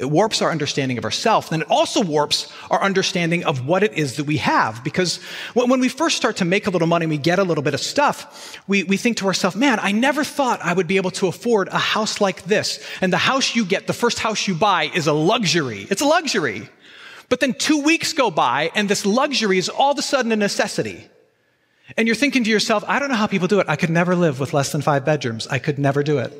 It 0.00 0.10
warps 0.10 0.42
our 0.42 0.50
understanding 0.50 0.98
of 0.98 1.04
ourselves. 1.04 1.52
And 1.52 1.62
it 1.62 1.70
also 1.70 2.02
warps 2.02 2.52
our 2.72 2.82
understanding 2.82 3.44
of 3.44 3.64
what 3.68 3.84
it 3.84 3.92
is 3.92 4.16
that 4.16 4.24
we 4.24 4.38
have. 4.38 4.82
Because 4.82 5.18
when 5.54 5.78
we 5.78 5.88
first 5.88 6.16
start 6.16 6.38
to 6.38 6.44
make 6.44 6.66
a 6.66 6.70
little 6.70 6.88
money 6.88 7.04
and 7.04 7.10
we 7.10 7.18
get 7.18 7.38
a 7.38 7.44
little 7.44 7.62
bit 7.62 7.74
of 7.74 7.80
stuff, 7.80 8.58
we, 8.66 8.82
we 8.82 8.96
think 8.96 9.18
to 9.18 9.26
ourselves, 9.26 9.54
man, 9.54 9.78
I 9.80 9.92
never 9.92 10.24
thought 10.24 10.60
I 10.60 10.72
would 10.72 10.88
be 10.88 10.96
able 10.96 11.12
to 11.12 11.28
afford 11.28 11.68
a 11.68 11.78
house 11.78 12.20
like 12.20 12.42
this. 12.44 12.84
And 13.00 13.12
the 13.12 13.18
house 13.18 13.54
you 13.54 13.64
get, 13.64 13.86
the 13.86 13.92
first 13.92 14.18
house 14.18 14.48
you 14.48 14.56
buy, 14.56 14.90
is 14.92 15.06
a 15.06 15.12
luxury. 15.12 15.86
It's 15.88 16.02
a 16.02 16.06
luxury. 16.06 16.68
But 17.30 17.40
then 17.40 17.54
two 17.54 17.82
weeks 17.82 18.12
go 18.12 18.30
by 18.30 18.70
and 18.74 18.90
this 18.90 19.06
luxury 19.06 19.56
is 19.56 19.70
all 19.70 19.92
of 19.92 19.98
a 19.98 20.02
sudden 20.02 20.32
a 20.32 20.36
necessity. 20.36 21.08
And 21.96 22.06
you're 22.06 22.16
thinking 22.16 22.44
to 22.44 22.50
yourself, 22.50 22.84
I 22.86 22.98
don't 22.98 23.08
know 23.08 23.14
how 23.14 23.28
people 23.28 23.48
do 23.48 23.60
it. 23.60 23.66
I 23.68 23.76
could 23.76 23.88
never 23.88 24.14
live 24.14 24.38
with 24.38 24.52
less 24.52 24.72
than 24.72 24.82
five 24.82 25.04
bedrooms. 25.04 25.46
I 25.46 25.58
could 25.58 25.78
never 25.78 26.02
do 26.02 26.18
it. 26.18 26.32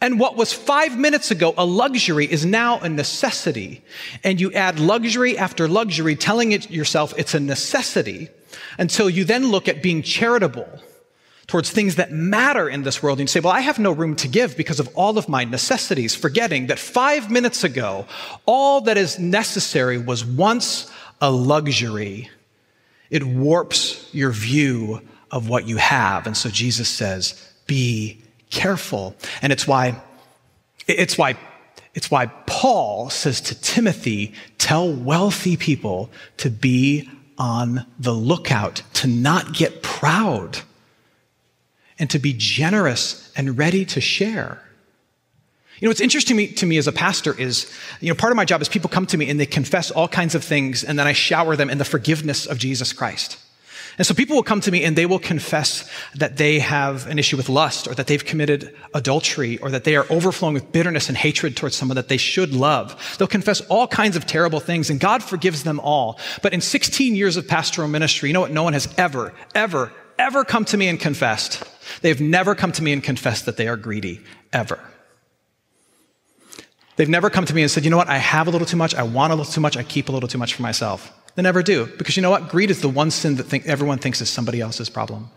And 0.00 0.18
what 0.20 0.36
was 0.36 0.52
five 0.52 0.98
minutes 0.98 1.30
ago 1.30 1.52
a 1.58 1.64
luxury 1.64 2.30
is 2.30 2.46
now 2.46 2.78
a 2.80 2.88
necessity. 2.88 3.82
And 4.22 4.40
you 4.40 4.52
add 4.52 4.78
luxury 4.78 5.36
after 5.36 5.66
luxury, 5.68 6.14
telling 6.14 6.52
it 6.52 6.70
yourself 6.70 7.12
it's 7.18 7.34
a 7.34 7.40
necessity 7.40 8.28
until 8.78 9.10
you 9.10 9.24
then 9.24 9.48
look 9.48 9.68
at 9.68 9.82
being 9.82 10.02
charitable 10.02 10.68
towards 11.46 11.70
things 11.70 11.96
that 11.96 12.10
matter 12.10 12.68
in 12.68 12.82
this 12.82 13.02
world. 13.02 13.18
And 13.18 13.24
you 13.24 13.30
say, 13.32 13.40
well, 13.40 13.52
I 13.52 13.60
have 13.60 13.78
no 13.78 13.92
room 13.92 14.16
to 14.16 14.28
give 14.28 14.56
because 14.56 14.80
of 14.80 14.88
all 14.94 15.18
of 15.18 15.28
my 15.28 15.44
necessities, 15.44 16.14
forgetting 16.14 16.68
that 16.68 16.78
five 16.78 17.30
minutes 17.30 17.64
ago, 17.64 18.06
all 18.46 18.80
that 18.82 18.96
is 18.96 19.18
necessary 19.18 19.98
was 19.98 20.24
once 20.24 20.90
a 21.20 21.30
luxury. 21.30 22.30
It 23.10 23.24
warps 23.24 24.08
your 24.12 24.30
view 24.30 25.02
of 25.30 25.48
what 25.48 25.66
you 25.66 25.76
have. 25.76 26.26
And 26.26 26.36
so 26.36 26.48
Jesus 26.48 26.88
says, 26.88 27.52
be 27.66 28.22
careful. 28.50 29.14
And 29.42 29.52
it's 29.52 29.66
why, 29.66 30.00
it's 30.86 31.18
why, 31.18 31.36
it's 31.94 32.10
why 32.10 32.26
Paul 32.46 33.10
says 33.10 33.40
to 33.42 33.60
Timothy, 33.60 34.32
tell 34.58 34.90
wealthy 34.92 35.56
people 35.56 36.10
to 36.38 36.50
be 36.50 37.08
on 37.36 37.84
the 37.98 38.12
lookout, 38.12 38.82
to 38.94 39.06
not 39.08 39.52
get 39.52 39.82
proud, 39.82 40.60
and 41.98 42.10
to 42.10 42.18
be 42.18 42.34
generous 42.36 43.32
and 43.36 43.56
ready 43.58 43.84
to 43.86 44.00
share. 44.00 44.60
You 45.80 45.86
know, 45.86 45.90
what's 45.90 46.00
interesting 46.00 46.36
to 46.36 46.42
me, 46.42 46.52
to 46.52 46.66
me, 46.66 46.78
as 46.78 46.86
a 46.86 46.92
pastor 46.92 47.38
is, 47.38 47.72
you 48.00 48.08
know, 48.08 48.14
part 48.14 48.32
of 48.32 48.36
my 48.36 48.44
job 48.44 48.62
is 48.62 48.68
people 48.68 48.88
come 48.88 49.06
to 49.06 49.18
me 49.18 49.28
and 49.28 49.40
they 49.40 49.46
confess 49.46 49.90
all 49.90 50.06
kinds 50.06 50.34
of 50.34 50.44
things, 50.44 50.84
and 50.84 50.98
then 50.98 51.06
I 51.06 51.12
shower 51.12 51.56
them 51.56 51.68
in 51.68 51.78
the 51.78 51.84
forgiveness 51.84 52.46
of 52.46 52.58
Jesus 52.58 52.92
Christ. 52.92 53.38
And 53.96 54.06
so 54.06 54.14
people 54.14 54.34
will 54.34 54.42
come 54.42 54.60
to 54.62 54.72
me 54.72 54.82
and 54.82 54.96
they 54.96 55.06
will 55.06 55.20
confess 55.20 55.88
that 56.16 56.36
they 56.36 56.58
have 56.58 57.06
an 57.06 57.18
issue 57.18 57.36
with 57.36 57.48
lust 57.48 57.86
or 57.86 57.94
that 57.94 58.08
they've 58.08 58.24
committed 58.24 58.74
adultery 58.92 59.58
or 59.58 59.70
that 59.70 59.84
they 59.84 59.94
are 59.94 60.06
overflowing 60.10 60.54
with 60.54 60.72
bitterness 60.72 61.08
and 61.08 61.16
hatred 61.16 61.56
towards 61.56 61.76
someone 61.76 61.94
that 61.94 62.08
they 62.08 62.16
should 62.16 62.52
love. 62.52 63.16
They'll 63.18 63.28
confess 63.28 63.60
all 63.62 63.86
kinds 63.86 64.16
of 64.16 64.26
terrible 64.26 64.58
things 64.58 64.90
and 64.90 64.98
God 64.98 65.22
forgives 65.22 65.62
them 65.62 65.78
all. 65.78 66.18
But 66.42 66.52
in 66.52 66.60
16 66.60 67.14
years 67.14 67.36
of 67.36 67.46
pastoral 67.46 67.86
ministry, 67.86 68.28
you 68.28 68.32
know 68.32 68.40
what? 68.40 68.50
No 68.50 68.64
one 68.64 68.72
has 68.72 68.92
ever, 68.98 69.32
ever, 69.54 69.92
ever 70.18 70.44
come 70.44 70.64
to 70.66 70.76
me 70.76 70.88
and 70.88 70.98
confessed. 70.98 71.62
They've 72.02 72.20
never 72.20 72.54
come 72.54 72.72
to 72.72 72.82
me 72.82 72.92
and 72.92 73.02
confessed 73.02 73.46
that 73.46 73.56
they 73.56 73.68
are 73.68 73.76
greedy, 73.76 74.20
ever. 74.52 74.80
They've 76.96 77.08
never 77.08 77.30
come 77.30 77.44
to 77.44 77.54
me 77.54 77.62
and 77.62 77.70
said, 77.70 77.84
you 77.84 77.90
know 77.90 77.96
what, 77.96 78.08
I 78.08 78.18
have 78.18 78.46
a 78.46 78.50
little 78.50 78.66
too 78.66 78.76
much, 78.76 78.94
I 78.94 79.02
want 79.02 79.32
a 79.32 79.36
little 79.36 79.52
too 79.52 79.60
much, 79.60 79.76
I 79.76 79.82
keep 79.82 80.08
a 80.08 80.12
little 80.12 80.28
too 80.28 80.38
much 80.38 80.54
for 80.54 80.62
myself. 80.62 81.12
They 81.34 81.42
never 81.42 81.62
do. 81.62 81.86
Because 81.98 82.16
you 82.16 82.22
know 82.22 82.30
what? 82.30 82.48
Greed 82.48 82.70
is 82.70 82.80
the 82.80 82.88
one 82.88 83.10
sin 83.10 83.36
that 83.36 83.44
think, 83.44 83.66
everyone 83.66 83.98
thinks 83.98 84.20
is 84.20 84.28
somebody 84.28 84.60
else's 84.60 84.88
problem. 84.88 85.30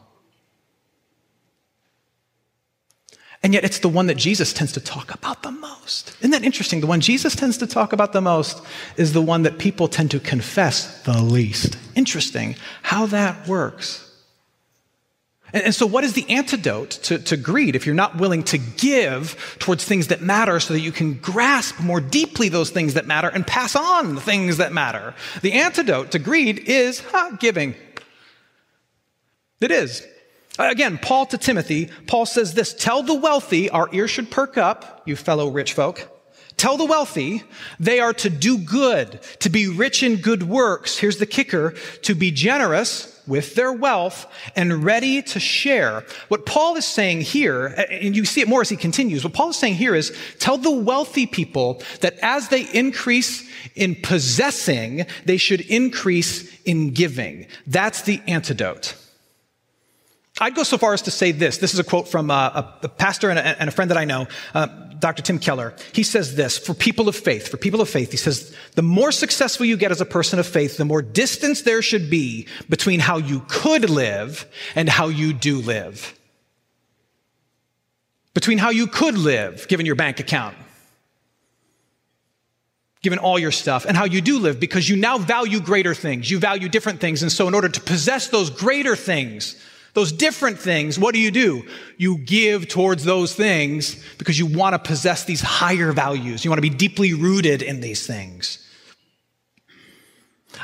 And 3.43 3.53
yet 3.53 3.63
it's 3.63 3.79
the 3.79 3.89
one 3.89 4.07
that 4.07 4.17
Jesus 4.17 4.51
tends 4.51 4.73
to 4.73 4.79
talk 4.79 5.13
about 5.13 5.43
the 5.43 5.51
most. 5.51 6.15
Isn't 6.19 6.31
that 6.31 6.43
interesting? 6.43 6.81
The 6.81 6.87
one 6.87 7.01
Jesus 7.01 7.35
tends 7.35 7.57
to 7.59 7.67
talk 7.67 7.93
about 7.93 8.11
the 8.11 8.21
most 8.21 8.61
is 8.97 9.13
the 9.13 9.21
one 9.21 9.43
that 9.43 9.57
people 9.57 9.87
tend 9.87 10.11
to 10.11 10.19
confess 10.19 11.01
the 11.03 11.21
least. 11.21 11.77
Interesting 11.95 12.55
how 12.81 13.05
that 13.07 13.47
works. 13.47 14.06
And, 15.53 15.65
and 15.65 15.75
so, 15.75 15.85
what 15.85 16.03
is 16.03 16.13
the 16.13 16.29
antidote 16.29 16.91
to, 17.03 17.19
to 17.19 17.37
greed 17.37 17.75
if 17.75 17.85
you're 17.85 17.95
not 17.95 18.17
willing 18.17 18.43
to 18.43 18.57
give 18.57 19.57
towards 19.59 19.83
things 19.83 20.07
that 20.07 20.21
matter 20.21 20.59
so 20.59 20.73
that 20.73 20.81
you 20.81 20.91
can 20.91 21.15
grasp 21.15 21.79
more 21.79 22.01
deeply 22.01 22.49
those 22.49 22.69
things 22.69 22.95
that 22.95 23.05
matter 23.05 23.27
and 23.27 23.45
pass 23.45 23.75
on 23.75 24.15
the 24.15 24.21
things 24.21 24.57
that 24.57 24.73
matter? 24.73 25.13
The 25.41 25.53
antidote 25.53 26.11
to 26.11 26.19
greed 26.19 26.59
is 26.59 26.99
huh, 26.99 27.37
giving. 27.39 27.75
It 29.61 29.71
is. 29.71 30.05
Uh, 30.59 30.69
again, 30.69 30.97
Paul 30.97 31.25
to 31.27 31.37
Timothy, 31.37 31.89
Paul 32.07 32.25
says 32.25 32.53
this 32.53 32.73
Tell 32.73 33.03
the 33.03 33.13
wealthy, 33.13 33.69
our 33.69 33.89
ears 33.93 34.11
should 34.11 34.31
perk 34.31 34.57
up, 34.57 35.03
you 35.05 35.15
fellow 35.15 35.49
rich 35.49 35.73
folk. 35.73 36.13
Tell 36.57 36.77
the 36.77 36.85
wealthy 36.85 37.43
they 37.79 37.99
are 37.99 38.13
to 38.13 38.31
do 38.31 38.57
good, 38.57 39.19
to 39.39 39.49
be 39.49 39.67
rich 39.67 40.01
in 40.01 40.17
good 40.17 40.41
works. 40.41 40.97
Here's 40.97 41.17
the 41.17 41.27
kicker 41.27 41.75
to 42.01 42.15
be 42.15 42.31
generous 42.31 43.13
with 43.27 43.55
their 43.55 43.71
wealth 43.71 44.25
and 44.55 44.83
ready 44.83 45.21
to 45.21 45.39
share. 45.39 46.03
What 46.29 46.45
Paul 46.45 46.75
is 46.77 46.85
saying 46.85 47.21
here, 47.21 47.67
and 47.91 48.15
you 48.15 48.25
see 48.25 48.41
it 48.41 48.47
more 48.47 48.61
as 48.61 48.69
he 48.69 48.77
continues, 48.77 49.23
what 49.23 49.33
Paul 49.33 49.49
is 49.49 49.57
saying 49.57 49.75
here 49.75 49.95
is 49.95 50.15
tell 50.39 50.57
the 50.57 50.71
wealthy 50.71 51.25
people 51.25 51.81
that 52.01 52.17
as 52.21 52.49
they 52.49 52.61
increase 52.73 53.47
in 53.75 53.95
possessing, 53.95 55.05
they 55.25 55.37
should 55.37 55.61
increase 55.61 56.57
in 56.63 56.91
giving. 56.91 57.47
That's 57.65 58.01
the 58.03 58.21
antidote. 58.27 58.95
I'd 60.39 60.55
go 60.55 60.63
so 60.63 60.77
far 60.77 60.93
as 60.93 61.01
to 61.03 61.11
say 61.11 61.31
this. 61.31 61.57
This 61.57 61.73
is 61.73 61.79
a 61.79 61.83
quote 61.83 62.07
from 62.07 62.29
uh, 62.29 62.35
a, 62.35 62.73
a 62.83 62.89
pastor 62.89 63.29
and 63.29 63.39
a, 63.39 63.59
and 63.59 63.69
a, 63.69 63.71
friend 63.71 63.89
that 63.89 63.97
I 63.97 64.05
know, 64.05 64.27
uh, 64.53 64.67
Dr. 64.99 65.23
Tim 65.23 65.39
Keller. 65.39 65.73
He 65.93 66.03
says 66.03 66.35
this 66.35 66.57
for 66.57 66.73
people 66.73 67.09
of 67.09 67.15
faith, 67.15 67.47
for 67.47 67.57
people 67.57 67.81
of 67.81 67.89
faith, 67.89 68.11
he 68.11 68.17
says, 68.17 68.55
the 68.75 68.83
more 68.83 69.11
successful 69.11 69.65
you 69.65 69.77
get 69.77 69.91
as 69.91 70.01
a 70.01 70.05
person 70.05 70.37
of 70.37 70.47
faith, 70.47 70.77
the 70.77 70.85
more 70.85 71.01
distance 71.01 71.63
there 71.63 71.81
should 71.81 72.09
be 72.09 72.47
between 72.69 72.99
how 72.99 73.17
you 73.17 73.43
could 73.47 73.89
live 73.89 74.45
and 74.75 74.87
how 74.87 75.07
you 75.07 75.33
do 75.33 75.59
live. 75.61 76.13
Between 78.33 78.59
how 78.59 78.69
you 78.69 78.85
could 78.85 79.17
live, 79.17 79.67
given 79.67 79.87
your 79.87 79.95
bank 79.95 80.19
account, 80.19 80.55
given 83.01 83.17
all 83.17 83.39
your 83.39 83.51
stuff, 83.51 83.85
and 83.85 83.97
how 83.97 84.05
you 84.05 84.21
do 84.21 84.37
live, 84.37 84.59
because 84.59 84.87
you 84.87 84.95
now 84.95 85.17
value 85.17 85.59
greater 85.59 85.95
things. 85.95 86.29
You 86.29 86.37
value 86.37 86.69
different 86.69 86.99
things. 86.99 87.23
And 87.23 87.31
so, 87.31 87.47
in 87.47 87.55
order 87.55 87.69
to 87.69 87.81
possess 87.81 88.27
those 88.27 88.51
greater 88.51 88.95
things, 88.95 89.55
those 89.97 90.11
different 90.11 90.59
things, 90.59 90.99
what 90.99 91.15
do 91.15 91.19
you 91.19 91.31
do? 91.31 91.65
You 91.97 92.19
give 92.19 92.67
towards 92.67 93.03
those 93.03 93.33
things 93.33 93.99
because 94.19 94.37
you 94.37 94.45
want 94.45 94.73
to 94.73 94.79
possess 94.79 95.25
these 95.25 95.41
higher 95.41 95.91
values. 95.91 96.45
You 96.45 96.51
want 96.51 96.59
to 96.59 96.69
be 96.69 96.69
deeply 96.69 97.15
rooted 97.15 97.63
in 97.63 97.81
these 97.81 98.05
things. 98.05 98.59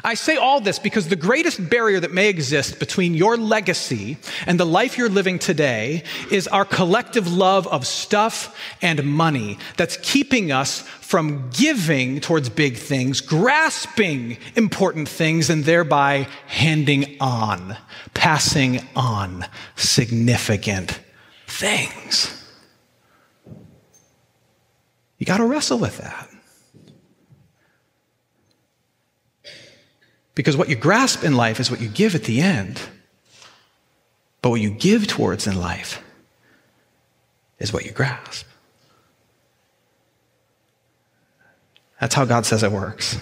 I 0.04 0.14
say 0.14 0.38
all 0.38 0.60
this 0.60 0.80
because 0.80 1.08
the 1.08 1.16
greatest 1.16 1.70
barrier 1.70 2.00
that 2.00 2.12
may 2.12 2.30
exist 2.30 2.80
between 2.80 3.14
your 3.14 3.38
legacy 3.38 4.18
and 4.46 4.60
the 4.60 4.66
life 4.66 4.98
you're 4.98 5.10
living 5.10 5.40
today 5.40 6.04
is 6.32 6.48
our 6.48 6.66
collective 6.66 7.32
love 7.32 7.68
of 7.68 7.86
stuff 7.86 8.58
and 8.82 9.04
money 9.04 9.58
that's 9.78 9.98
keeping 9.98 10.52
us 10.52 10.82
from 10.82 11.50
giving 11.52 12.20
towards 12.20 12.50
big 12.50 12.76
things, 12.76 13.22
grasping 13.22 14.38
important 14.56 15.08
things, 15.08 15.50
and 15.50 15.66
thereby 15.66 16.28
handing 16.48 17.18
on, 17.20 17.78
passing 18.14 18.80
on 18.96 19.46
significant 19.76 21.00
things. 21.48 22.40
You 25.18 25.26
got 25.26 25.38
to 25.38 25.46
wrestle 25.46 25.78
with 25.78 26.00
that. 26.00 26.33
Because 30.36 30.58
what 30.58 30.70
you 30.70 30.76
grasp 30.76 31.24
in 31.24 31.36
life 31.36 31.60
is 31.60 31.70
what 31.70 31.80
you 31.82 31.88
give 31.88 32.16
at 32.16 32.24
the 32.24 32.42
end. 32.42 32.82
But 34.42 34.50
what 34.50 34.62
you 34.62 34.72
give 34.72 35.08
towards 35.08 35.48
in 35.48 35.60
life 35.60 36.04
is 37.60 37.72
what 37.72 37.86
you 37.86 37.92
grasp. 37.92 38.46
That's 42.02 42.16
how 42.16 42.26
God 42.26 42.46
says 42.46 42.64
it 42.64 42.72
works. 42.72 43.18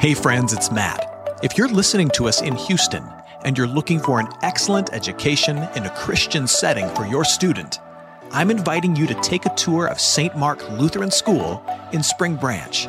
Hey, 0.00 0.14
friends, 0.14 0.52
it's 0.52 0.70
Matt. 0.70 1.38
If 1.42 1.58
you're 1.58 1.68
listening 1.68 2.08
to 2.10 2.28
us 2.28 2.40
in 2.40 2.56
Houston 2.56 3.04
and 3.44 3.58
you're 3.58 3.66
looking 3.66 3.98
for 4.00 4.20
an 4.20 4.28
excellent 4.42 4.92
education 4.94 5.58
in 5.76 5.84
a 5.84 5.90
Christian 5.90 6.46
setting 6.46 6.88
for 6.90 7.04
your 7.06 7.24
student, 7.24 7.78
I'm 8.30 8.50
inviting 8.50 8.96
you 8.96 9.06
to 9.06 9.14
take 9.20 9.44
a 9.44 9.54
tour 9.54 9.86
of 9.86 10.00
St. 10.00 10.36
Mark 10.36 10.66
Lutheran 10.70 11.10
School 11.10 11.62
in 11.92 12.02
Spring 12.02 12.36
Branch. 12.36 12.88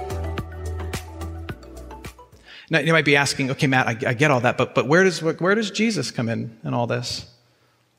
Now, 2.71 2.79
you 2.79 2.93
might 2.93 3.03
be 3.03 3.17
asking, 3.17 3.51
okay, 3.51 3.67
Matt, 3.67 3.85
I, 3.85 3.97
I 4.11 4.13
get 4.13 4.31
all 4.31 4.39
that, 4.39 4.57
but, 4.57 4.73
but 4.73 4.87
where, 4.87 5.03
does, 5.03 5.21
where 5.21 5.55
does 5.55 5.71
Jesus 5.71 6.09
come 6.09 6.29
in 6.29 6.57
in 6.63 6.73
all 6.73 6.87
this? 6.87 7.25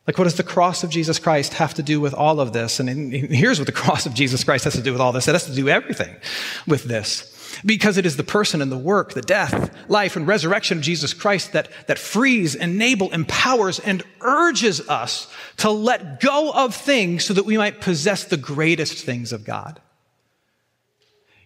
Like, 0.06 0.16
what 0.16 0.24
does 0.24 0.36
the 0.36 0.42
cross 0.42 0.82
of 0.82 0.88
Jesus 0.88 1.18
Christ 1.18 1.52
have 1.54 1.74
to 1.74 1.82
do 1.82 2.00
with 2.00 2.14
all 2.14 2.40
of 2.40 2.54
this? 2.54 2.80
And 2.80 3.12
here's 3.12 3.60
what 3.60 3.66
the 3.66 3.72
cross 3.82 4.06
of 4.06 4.14
Jesus 4.14 4.42
Christ 4.42 4.64
has 4.64 4.72
to 4.72 4.82
do 4.82 4.90
with 4.90 5.00
all 5.00 5.12
this 5.12 5.28
it 5.28 5.32
has 5.32 5.44
to 5.44 5.54
do 5.54 5.68
everything 5.68 6.16
with 6.66 6.84
this. 6.84 7.28
Because 7.66 7.98
it 7.98 8.06
is 8.06 8.16
the 8.16 8.24
person 8.24 8.62
and 8.62 8.72
the 8.72 8.78
work, 8.78 9.12
the 9.12 9.20
death, 9.20 9.76
life, 9.90 10.16
and 10.16 10.26
resurrection 10.26 10.78
of 10.78 10.84
Jesus 10.84 11.12
Christ 11.12 11.52
that, 11.52 11.68
that 11.86 11.98
frees, 11.98 12.54
enables, 12.54 13.12
empowers, 13.12 13.78
and 13.78 14.02
urges 14.22 14.88
us 14.88 15.30
to 15.58 15.70
let 15.70 16.18
go 16.20 16.50
of 16.50 16.74
things 16.74 17.26
so 17.26 17.34
that 17.34 17.44
we 17.44 17.58
might 17.58 17.82
possess 17.82 18.24
the 18.24 18.38
greatest 18.38 19.04
things 19.04 19.34
of 19.34 19.44
God. 19.44 19.82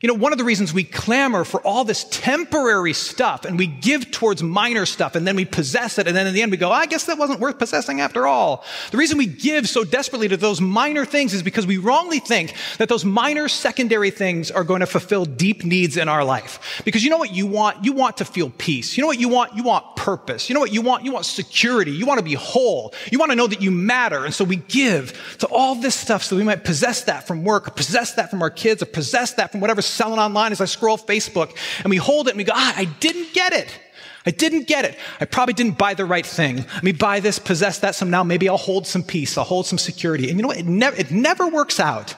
You 0.06 0.12
know, 0.12 0.18
one 0.20 0.30
of 0.30 0.38
the 0.38 0.44
reasons 0.44 0.72
we 0.72 0.84
clamor 0.84 1.42
for 1.42 1.60
all 1.62 1.82
this 1.82 2.04
temporary 2.10 2.92
stuff 2.92 3.44
and 3.44 3.58
we 3.58 3.66
give 3.66 4.12
towards 4.12 4.40
minor 4.40 4.86
stuff 4.86 5.16
and 5.16 5.26
then 5.26 5.34
we 5.34 5.44
possess 5.44 5.98
it 5.98 6.06
and 6.06 6.16
then 6.16 6.28
in 6.28 6.32
the 6.32 6.42
end 6.42 6.52
we 6.52 6.58
go, 6.58 6.70
I 6.70 6.86
guess 6.86 7.06
that 7.06 7.18
wasn't 7.18 7.40
worth 7.40 7.58
possessing 7.58 8.00
after 8.00 8.24
all. 8.24 8.64
The 8.92 8.98
reason 8.98 9.18
we 9.18 9.26
give 9.26 9.68
so 9.68 9.82
desperately 9.82 10.28
to 10.28 10.36
those 10.36 10.60
minor 10.60 11.04
things 11.04 11.34
is 11.34 11.42
because 11.42 11.66
we 11.66 11.78
wrongly 11.78 12.20
think 12.20 12.54
that 12.78 12.88
those 12.88 13.04
minor 13.04 13.48
secondary 13.48 14.12
things 14.12 14.52
are 14.52 14.62
going 14.62 14.78
to 14.78 14.86
fulfill 14.86 15.24
deep 15.24 15.64
needs 15.64 15.96
in 15.96 16.08
our 16.08 16.22
life. 16.22 16.80
Because 16.84 17.02
you 17.02 17.10
know 17.10 17.18
what 17.18 17.32
you 17.32 17.48
want? 17.48 17.84
You 17.84 17.92
want 17.92 18.18
to 18.18 18.24
feel 18.24 18.50
peace. 18.58 18.96
You 18.96 19.00
know 19.00 19.08
what 19.08 19.18
you 19.18 19.28
want? 19.28 19.56
You 19.56 19.64
want 19.64 19.96
purpose. 19.96 20.48
You 20.48 20.54
know 20.54 20.60
what 20.60 20.72
you 20.72 20.82
want? 20.82 21.04
You 21.04 21.10
want 21.10 21.26
security. 21.26 21.90
You 21.90 22.06
want 22.06 22.18
to 22.18 22.24
be 22.24 22.34
whole. 22.34 22.94
You 23.10 23.18
want 23.18 23.32
to 23.32 23.36
know 23.36 23.48
that 23.48 23.60
you 23.60 23.72
matter. 23.72 24.24
And 24.24 24.32
so 24.32 24.44
we 24.44 24.54
give 24.54 25.36
to 25.38 25.48
all 25.48 25.74
this 25.74 25.96
stuff 25.96 26.22
so 26.22 26.36
we 26.36 26.44
might 26.44 26.62
possess 26.62 27.02
that 27.02 27.26
from 27.26 27.42
work 27.42 27.74
possess 27.74 28.14
that 28.14 28.30
from 28.30 28.40
our 28.40 28.50
kids 28.50 28.82
or 28.82 28.86
possess 28.86 29.34
that 29.34 29.50
from 29.50 29.60
whatever 29.60 29.82
selling 29.96 30.18
online 30.18 30.52
as 30.52 30.60
I 30.60 30.66
scroll 30.66 30.98
Facebook 30.98 31.56
and 31.82 31.90
we 31.90 31.96
hold 31.96 32.28
it 32.28 32.30
and 32.30 32.38
we 32.38 32.44
go, 32.44 32.52
ah, 32.54 32.74
I 32.76 32.84
didn't 32.84 33.32
get 33.32 33.52
it. 33.52 33.80
I 34.26 34.32
didn't 34.32 34.66
get 34.66 34.84
it. 34.84 34.98
I 35.20 35.24
probably 35.24 35.54
didn't 35.54 35.78
buy 35.78 35.94
the 35.94 36.04
right 36.04 36.26
thing. 36.26 36.56
Let 36.56 36.82
me 36.82 36.92
buy 36.92 37.20
this, 37.20 37.38
possess 37.38 37.78
that 37.78 37.94
some 37.94 38.10
now. 38.10 38.24
Maybe 38.24 38.48
I'll 38.48 38.56
hold 38.56 38.86
some 38.86 39.04
peace. 39.04 39.38
I'll 39.38 39.44
hold 39.44 39.66
some 39.66 39.78
security. 39.78 40.28
And 40.28 40.36
you 40.36 40.42
know 40.42 40.48
what? 40.48 40.58
It 40.58 40.66
never, 40.66 40.96
it 40.96 41.12
never 41.12 41.46
works 41.46 41.78
out. 41.78 42.16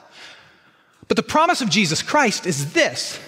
But 1.07 1.17
the 1.17 1.23
promise 1.23 1.61
of 1.61 1.69
Jesus 1.69 2.01
Christ 2.01 2.45
is 2.45 2.73
this 2.73 3.19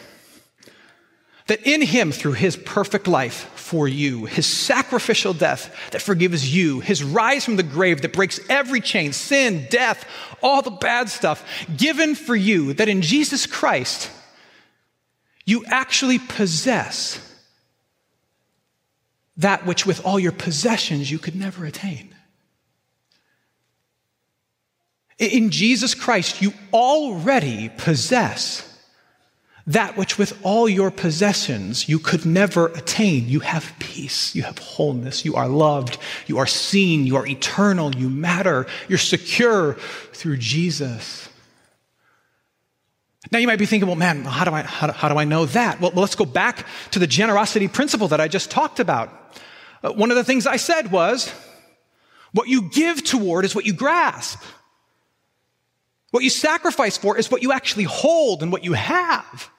that 1.48 1.68
in 1.68 1.82
him, 1.82 2.14
through 2.14 2.32
his 2.34 2.56
perfect 2.56 3.10
life 3.10 3.50
for 3.56 3.86
you, 3.86 4.26
his 4.26 4.46
sacrificial 4.46 5.34
death 5.34 5.76
that 5.92 6.02
forgives 6.02 6.56
you, 6.56 6.80
his 6.80 7.04
rise 7.04 7.44
from 7.44 7.58
the 7.58 7.64
grave 7.64 8.02
that 8.04 8.14
breaks 8.14 8.40
every 8.48 8.80
chain, 8.80 9.12
sin, 9.12 9.68
death, 9.70 10.08
all 10.42 10.62
the 10.62 10.72
bad 10.72 11.10
stuff, 11.10 11.44
given 11.76 12.16
for 12.16 12.38
you, 12.38 12.74
that 12.76 12.88
in 12.88 13.02
Jesus 13.02 13.46
Christ, 13.46 14.10
you 15.52 15.66
actually 15.68 16.18
possess 16.18 17.20
that 19.38 19.66
which 19.66 19.86
with 19.86 20.04
all 20.06 20.20
your 20.20 20.32
possessions 20.32 21.12
you 21.12 21.20
could 21.20 21.36
never 21.36 21.66
attain. 21.66 22.16
In 25.20 25.52
Jesus 25.52 25.94
Christ, 25.94 26.42
you 26.42 26.54
already 26.74 27.70
possess 27.78 28.68
that 29.68 29.96
which 29.96 30.18
with 30.18 30.40
all 30.44 30.68
your 30.68 30.90
possessions 30.90 31.88
you 31.88 32.00
could 32.00 32.26
never 32.26 32.68
attain. 32.68 33.28
You 33.28 33.42
have 33.42 33.74
peace, 33.78 34.34
you 34.34 34.44
have 34.44 34.58
wholeness, 34.58 35.24
you 35.24 35.36
are 35.36 35.48
loved, 35.48 35.98
you 36.28 36.40
are 36.40 36.48
seen, 36.48 37.06
you 37.06 37.16
are 37.18 37.28
eternal, 37.28 37.94
you 37.94 38.10
matter, 38.10 38.66
you're 38.88 38.98
secure 38.98 39.74
through 40.14 40.38
Jesus. 40.38 41.30
Now 43.32 43.40
you 43.40 43.48
might 43.48 43.60
be 43.60 43.66
thinking, 43.66 43.88
well, 43.88 43.96
man, 43.96 44.26
how 44.26 44.44
do 44.44 44.52
I, 44.52 44.62
how 44.64 44.88
do, 44.88 44.94
how 44.94 45.08
do 45.08 45.18
I 45.18 45.24
know 45.24 45.46
that? 45.46 45.80
Well, 45.80 45.92
let's 45.96 46.16
go 46.16 46.26
back 46.26 46.66
to 46.92 47.00
the 47.00 47.08
generosity 47.08 47.68
principle 47.68 48.10
that 48.10 48.20
I 48.20 48.28
just 48.28 48.52
talked 48.52 48.80
about. 48.80 49.10
Uh, 49.84 49.94
one 49.94 50.12
of 50.12 50.18
the 50.18 50.24
things 50.24 50.46
I 50.46 50.58
said 50.58 50.92
was, 50.92 51.34
what 52.34 52.48
you 52.48 52.70
give 52.70 53.04
toward 53.04 53.46
is 53.46 53.56
what 53.56 53.66
you 53.66 53.74
grasp. 53.74 54.42
What 56.12 56.24
you 56.24 56.30
sacrifice 56.30 56.98
for 56.98 57.18
is 57.18 57.32
what 57.32 57.42
you 57.42 57.54
actually 57.54 57.86
hold 57.86 58.44
and 58.44 58.52
what 58.52 58.66
you 58.66 58.74
have. 58.74 59.50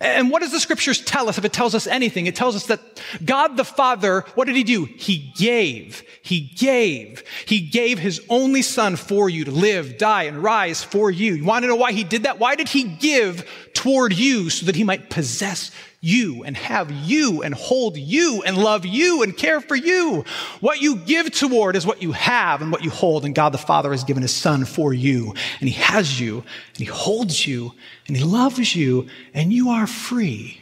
And 0.00 0.30
what 0.30 0.42
does 0.42 0.52
the 0.52 0.60
scriptures 0.60 1.00
tell 1.00 1.28
us 1.28 1.38
if 1.38 1.44
it 1.44 1.52
tells 1.52 1.74
us 1.74 1.86
anything? 1.86 2.26
It 2.26 2.36
tells 2.36 2.56
us 2.56 2.66
that 2.66 2.80
God 3.24 3.56
the 3.56 3.64
Father, 3.64 4.24
what 4.34 4.46
did 4.46 4.56
he 4.56 4.64
do? 4.64 4.84
He 4.84 5.32
gave. 5.36 6.02
He 6.22 6.40
gave. 6.40 7.24
He 7.46 7.60
gave 7.60 7.98
his 7.98 8.20
only 8.28 8.62
son 8.62 8.96
for 8.96 9.28
you 9.28 9.44
to 9.44 9.50
live, 9.50 9.98
die, 9.98 10.24
and 10.24 10.42
rise 10.42 10.82
for 10.82 11.10
you. 11.10 11.34
You 11.34 11.44
want 11.44 11.64
to 11.64 11.68
know 11.68 11.76
why 11.76 11.92
he 11.92 12.04
did 12.04 12.24
that? 12.24 12.38
Why 12.38 12.54
did 12.54 12.68
he 12.68 12.84
give 12.84 13.48
toward 13.74 14.12
you 14.12 14.50
so 14.50 14.66
that 14.66 14.76
he 14.76 14.84
might 14.84 15.10
possess 15.10 15.70
you 16.04 16.42
and 16.42 16.56
have 16.56 16.90
you 16.90 17.42
and 17.42 17.54
hold 17.54 17.96
you 17.96 18.42
and 18.44 18.58
love 18.58 18.84
you 18.84 19.22
and 19.22 19.36
care 19.36 19.60
for 19.60 19.76
you. 19.76 20.24
What 20.60 20.80
you 20.82 20.96
give 20.96 21.30
toward 21.30 21.76
is 21.76 21.86
what 21.86 22.02
you 22.02 22.10
have 22.10 22.60
and 22.60 22.72
what 22.72 22.82
you 22.82 22.90
hold. 22.90 23.24
And 23.24 23.36
God 23.36 23.50
the 23.50 23.58
Father 23.58 23.92
has 23.92 24.02
given 24.02 24.22
his 24.22 24.34
son 24.34 24.64
for 24.64 24.92
you 24.92 25.32
and 25.60 25.68
he 25.68 25.76
has 25.76 26.20
you 26.20 26.38
and 26.38 26.78
he 26.78 26.84
holds 26.86 27.46
you 27.46 27.72
and 28.08 28.16
he 28.16 28.24
loves 28.24 28.74
you 28.74 29.08
and 29.32 29.52
you 29.52 29.70
are 29.70 29.86
free. 29.86 30.60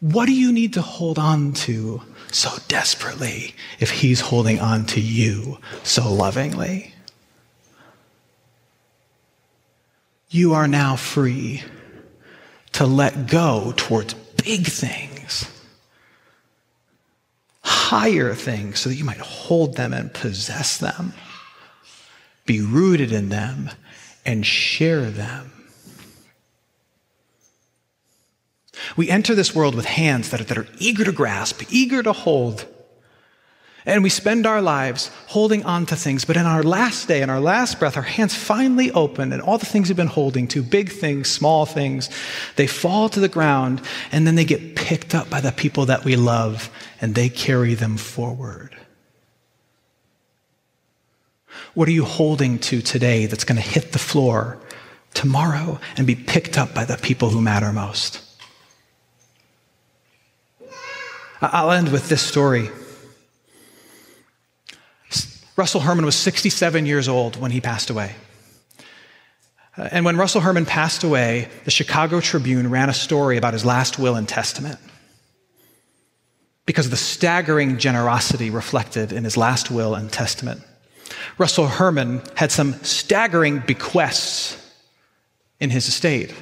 What 0.00 0.26
do 0.26 0.34
you 0.34 0.52
need 0.52 0.74
to 0.74 0.82
hold 0.82 1.18
on 1.18 1.54
to 1.54 2.02
so 2.30 2.50
desperately 2.68 3.54
if 3.80 3.90
he's 3.90 4.20
holding 4.20 4.60
on 4.60 4.84
to 4.86 5.00
you 5.00 5.58
so 5.84 6.12
lovingly? 6.12 6.94
You 10.28 10.52
are 10.52 10.68
now 10.68 10.96
free 10.96 11.62
to 12.72 12.86
let 12.86 13.26
go 13.26 13.74
towards 13.76 14.14
big 14.14 14.66
things, 14.66 15.46
higher 17.62 18.34
things, 18.34 18.80
so 18.80 18.88
that 18.88 18.96
you 18.96 19.04
might 19.04 19.18
hold 19.18 19.76
them 19.76 19.92
and 19.92 20.12
possess 20.12 20.78
them, 20.78 21.12
be 22.46 22.60
rooted 22.60 23.12
in 23.12 23.28
them, 23.28 23.70
and 24.24 24.46
share 24.46 25.10
them. 25.10 25.52
We 28.96 29.10
enter 29.10 29.34
this 29.34 29.54
world 29.54 29.74
with 29.74 29.84
hands 29.84 30.30
that 30.30 30.40
are, 30.40 30.44
that 30.44 30.58
are 30.58 30.66
eager 30.78 31.04
to 31.04 31.12
grasp, 31.12 31.62
eager 31.70 32.02
to 32.02 32.12
hold, 32.12 32.66
and 33.84 34.02
we 34.02 34.10
spend 34.10 34.46
our 34.46 34.62
lives 34.62 35.10
holding 35.26 35.64
on 35.64 35.86
to 35.86 35.96
things, 35.96 36.24
but 36.24 36.36
in 36.36 36.46
our 36.46 36.62
last 36.62 37.08
day, 37.08 37.22
in 37.22 37.30
our 37.30 37.40
last 37.40 37.78
breath, 37.78 37.96
our 37.96 38.02
hands 38.02 38.34
finally 38.34 38.90
open, 38.92 39.32
and 39.32 39.42
all 39.42 39.58
the 39.58 39.66
things 39.66 39.88
we've 39.88 39.96
been 39.96 40.06
holding 40.06 40.46
to, 40.48 40.62
big 40.62 40.90
things, 40.90 41.28
small 41.28 41.66
things, 41.66 42.08
they 42.56 42.66
fall 42.66 43.08
to 43.08 43.20
the 43.20 43.28
ground, 43.28 43.82
and 44.12 44.26
then 44.26 44.36
they 44.36 44.44
get 44.44 44.76
picked 44.76 45.14
up 45.14 45.28
by 45.28 45.40
the 45.40 45.52
people 45.52 45.86
that 45.86 46.04
we 46.04 46.16
love, 46.16 46.70
and 47.00 47.14
they 47.14 47.28
carry 47.28 47.74
them 47.74 47.96
forward. 47.96 48.76
What 51.74 51.88
are 51.88 51.92
you 51.92 52.04
holding 52.04 52.58
to 52.60 52.82
today 52.82 53.26
that's 53.26 53.44
going 53.44 53.60
to 53.60 53.66
hit 53.66 53.92
the 53.92 53.98
floor 53.98 54.58
tomorrow 55.14 55.80
and 55.96 56.06
be 56.06 56.14
picked 56.14 56.56
up 56.56 56.74
by 56.74 56.84
the 56.84 56.96
people 56.96 57.30
who 57.30 57.40
matter 57.40 57.72
most? 57.72 58.20
I'll 61.40 61.72
end 61.72 61.90
with 61.90 62.08
this 62.08 62.22
story. 62.22 62.68
Russell 65.62 65.82
Herman 65.82 66.04
was 66.04 66.16
67 66.16 66.86
years 66.86 67.06
old 67.06 67.40
when 67.40 67.52
he 67.52 67.60
passed 67.60 67.88
away. 67.88 68.16
Uh, 69.78 69.88
and 69.92 70.04
when 70.04 70.16
Russell 70.16 70.40
Herman 70.40 70.66
passed 70.66 71.04
away, 71.04 71.48
the 71.64 71.70
Chicago 71.70 72.20
Tribune 72.20 72.68
ran 72.68 72.88
a 72.88 72.92
story 72.92 73.36
about 73.36 73.52
his 73.52 73.64
last 73.64 73.96
will 73.96 74.16
and 74.16 74.28
testament 74.28 74.80
because 76.66 76.86
of 76.86 76.90
the 76.90 76.96
staggering 76.96 77.78
generosity 77.78 78.50
reflected 78.50 79.12
in 79.12 79.22
his 79.22 79.36
last 79.36 79.70
will 79.70 79.94
and 79.94 80.10
testament. 80.10 80.60
Russell 81.38 81.68
Herman 81.68 82.22
had 82.34 82.50
some 82.50 82.72
staggering 82.82 83.60
bequests 83.60 84.56
in 85.60 85.70
his 85.70 85.86
estate. 85.86 86.34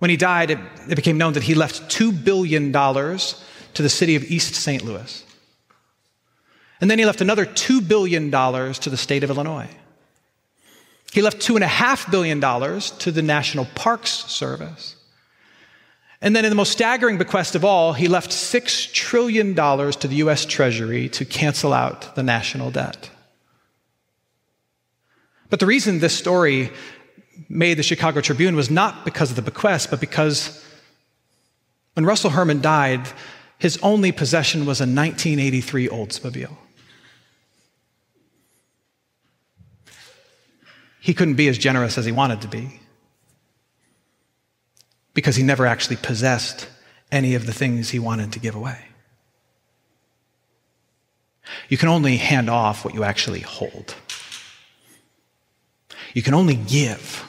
When 0.00 0.10
he 0.10 0.16
died, 0.16 0.50
it, 0.50 0.58
it 0.90 0.96
became 0.96 1.16
known 1.16 1.34
that 1.34 1.44
he 1.44 1.54
left 1.54 1.96
$2 1.96 2.24
billion 2.24 2.72
to 2.72 3.82
the 3.84 3.88
city 3.88 4.16
of 4.16 4.24
East 4.24 4.56
St. 4.56 4.84
Louis. 4.84 5.24
And 6.80 6.90
then 6.90 6.98
he 6.98 7.04
left 7.04 7.20
another 7.20 7.44
$2 7.44 7.86
billion 7.86 8.30
to 8.30 8.90
the 8.90 8.96
state 8.96 9.24
of 9.24 9.30
Illinois. 9.30 9.68
He 11.12 11.22
left 11.22 11.38
$2.5 11.38 12.10
billion 12.10 12.40
to 12.40 13.10
the 13.10 13.22
National 13.22 13.64
Parks 13.74 14.10
Service. 14.10 14.96
And 16.20 16.34
then, 16.34 16.44
in 16.44 16.50
the 16.50 16.56
most 16.56 16.72
staggering 16.72 17.16
bequest 17.16 17.54
of 17.54 17.64
all, 17.64 17.92
he 17.92 18.08
left 18.08 18.30
$6 18.30 18.92
trillion 18.92 19.54
to 19.54 20.08
the 20.08 20.16
U.S. 20.16 20.44
Treasury 20.44 21.08
to 21.10 21.24
cancel 21.24 21.72
out 21.72 22.16
the 22.16 22.24
national 22.24 22.72
debt. 22.72 23.10
But 25.48 25.60
the 25.60 25.66
reason 25.66 26.00
this 26.00 26.16
story 26.16 26.70
made 27.48 27.78
the 27.78 27.84
Chicago 27.84 28.20
Tribune 28.20 28.56
was 28.56 28.68
not 28.68 29.04
because 29.04 29.30
of 29.30 29.36
the 29.36 29.42
bequest, 29.42 29.90
but 29.90 30.00
because 30.00 30.64
when 31.94 32.04
Russell 32.04 32.30
Herman 32.30 32.60
died, 32.60 33.08
his 33.58 33.78
only 33.82 34.10
possession 34.12 34.66
was 34.66 34.80
a 34.80 34.84
1983 34.84 35.88
Oldsmobile. 35.88 36.56
He 41.08 41.14
couldn't 41.14 41.36
be 41.36 41.48
as 41.48 41.56
generous 41.56 41.96
as 41.96 42.04
he 42.04 42.12
wanted 42.12 42.42
to 42.42 42.48
be 42.48 42.80
because 45.14 45.36
he 45.36 45.42
never 45.42 45.64
actually 45.64 45.96
possessed 45.96 46.68
any 47.10 47.34
of 47.34 47.46
the 47.46 47.52
things 47.54 47.88
he 47.88 47.98
wanted 47.98 48.30
to 48.30 48.38
give 48.38 48.54
away. 48.54 48.78
You 51.70 51.78
can 51.78 51.88
only 51.88 52.18
hand 52.18 52.50
off 52.50 52.84
what 52.84 52.92
you 52.92 53.04
actually 53.04 53.40
hold. 53.40 53.94
You 56.12 56.20
can 56.20 56.34
only 56.34 56.56
give 56.56 57.26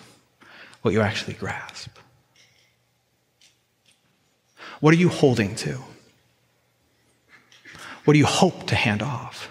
what 0.82 0.94
you 0.94 1.00
actually 1.00 1.36
grasp. 1.36 1.92
What 4.82 4.94
are 4.94 4.98
you 4.98 5.08
holding 5.08 5.56
to? 5.56 5.78
What 8.04 8.12
do 8.12 8.20
you 8.20 8.26
hope 8.26 8.68
to 8.68 8.76
hand 8.76 9.02
off? 9.02 9.50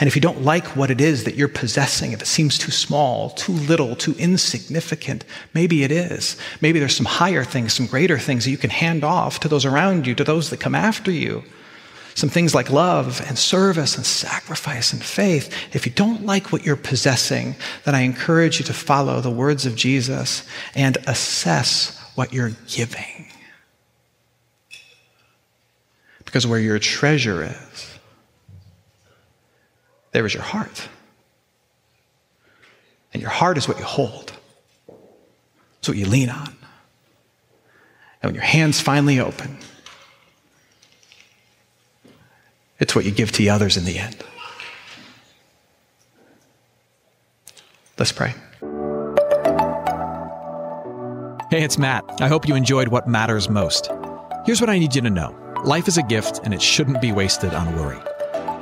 And 0.00 0.08
if 0.08 0.16
you 0.16 0.22
don't 0.22 0.42
like 0.42 0.76
what 0.76 0.90
it 0.90 1.00
is 1.00 1.24
that 1.24 1.36
you're 1.36 1.48
possessing, 1.48 2.12
if 2.12 2.22
it 2.22 2.26
seems 2.26 2.58
too 2.58 2.72
small, 2.72 3.30
too 3.30 3.52
little, 3.52 3.94
too 3.96 4.14
insignificant, 4.18 5.24
maybe 5.52 5.84
it 5.84 5.92
is. 5.92 6.36
Maybe 6.60 6.78
there's 6.78 6.96
some 6.96 7.06
higher 7.06 7.44
things, 7.44 7.72
some 7.72 7.86
greater 7.86 8.18
things 8.18 8.44
that 8.44 8.50
you 8.50 8.58
can 8.58 8.70
hand 8.70 9.04
off 9.04 9.40
to 9.40 9.48
those 9.48 9.64
around 9.64 10.06
you, 10.06 10.14
to 10.14 10.24
those 10.24 10.50
that 10.50 10.60
come 10.60 10.74
after 10.74 11.10
you. 11.10 11.44
Some 12.14 12.28
things 12.28 12.54
like 12.54 12.70
love 12.70 13.20
and 13.26 13.36
service 13.36 13.96
and 13.96 14.06
sacrifice 14.06 14.92
and 14.92 15.02
faith. 15.02 15.52
If 15.74 15.84
you 15.84 15.92
don't 15.92 16.24
like 16.24 16.52
what 16.52 16.64
you're 16.64 16.76
possessing, 16.76 17.56
then 17.84 17.94
I 17.94 18.00
encourage 18.00 18.60
you 18.60 18.64
to 18.66 18.72
follow 18.72 19.20
the 19.20 19.30
words 19.30 19.66
of 19.66 19.74
Jesus 19.74 20.46
and 20.76 20.96
assess 21.08 21.98
what 22.14 22.32
you're 22.32 22.52
giving. 22.68 23.26
Because 26.24 26.46
where 26.46 26.60
your 26.60 26.78
treasure 26.78 27.42
is, 27.42 27.93
there 30.14 30.24
is 30.24 30.32
your 30.32 30.44
heart. 30.44 30.88
And 33.12 33.20
your 33.20 33.30
heart 33.30 33.58
is 33.58 33.68
what 33.68 33.78
you 33.78 33.84
hold, 33.84 34.32
it's 35.78 35.88
what 35.88 35.98
you 35.98 36.06
lean 36.06 36.30
on. 36.30 36.56
And 38.22 38.30
when 38.30 38.34
your 38.34 38.44
hands 38.44 38.80
finally 38.80 39.20
open, 39.20 39.58
it's 42.78 42.94
what 42.94 43.04
you 43.04 43.10
give 43.10 43.32
to 43.32 43.38
the 43.38 43.50
others 43.50 43.76
in 43.76 43.84
the 43.84 43.98
end. 43.98 44.16
Let's 47.98 48.12
pray. 48.12 48.34
Hey, 51.50 51.62
it's 51.62 51.76
Matt. 51.76 52.04
I 52.20 52.28
hope 52.28 52.48
you 52.48 52.54
enjoyed 52.54 52.88
what 52.88 53.06
matters 53.06 53.50
most. 53.50 53.90
Here's 54.46 54.60
what 54.60 54.70
I 54.70 54.78
need 54.78 54.94
you 54.94 55.02
to 55.02 55.10
know 55.10 55.36
life 55.64 55.88
is 55.88 55.98
a 55.98 56.02
gift, 56.02 56.40
and 56.44 56.54
it 56.54 56.62
shouldn't 56.62 57.00
be 57.00 57.12
wasted 57.12 57.52
on 57.52 57.76
worry. 57.76 58.00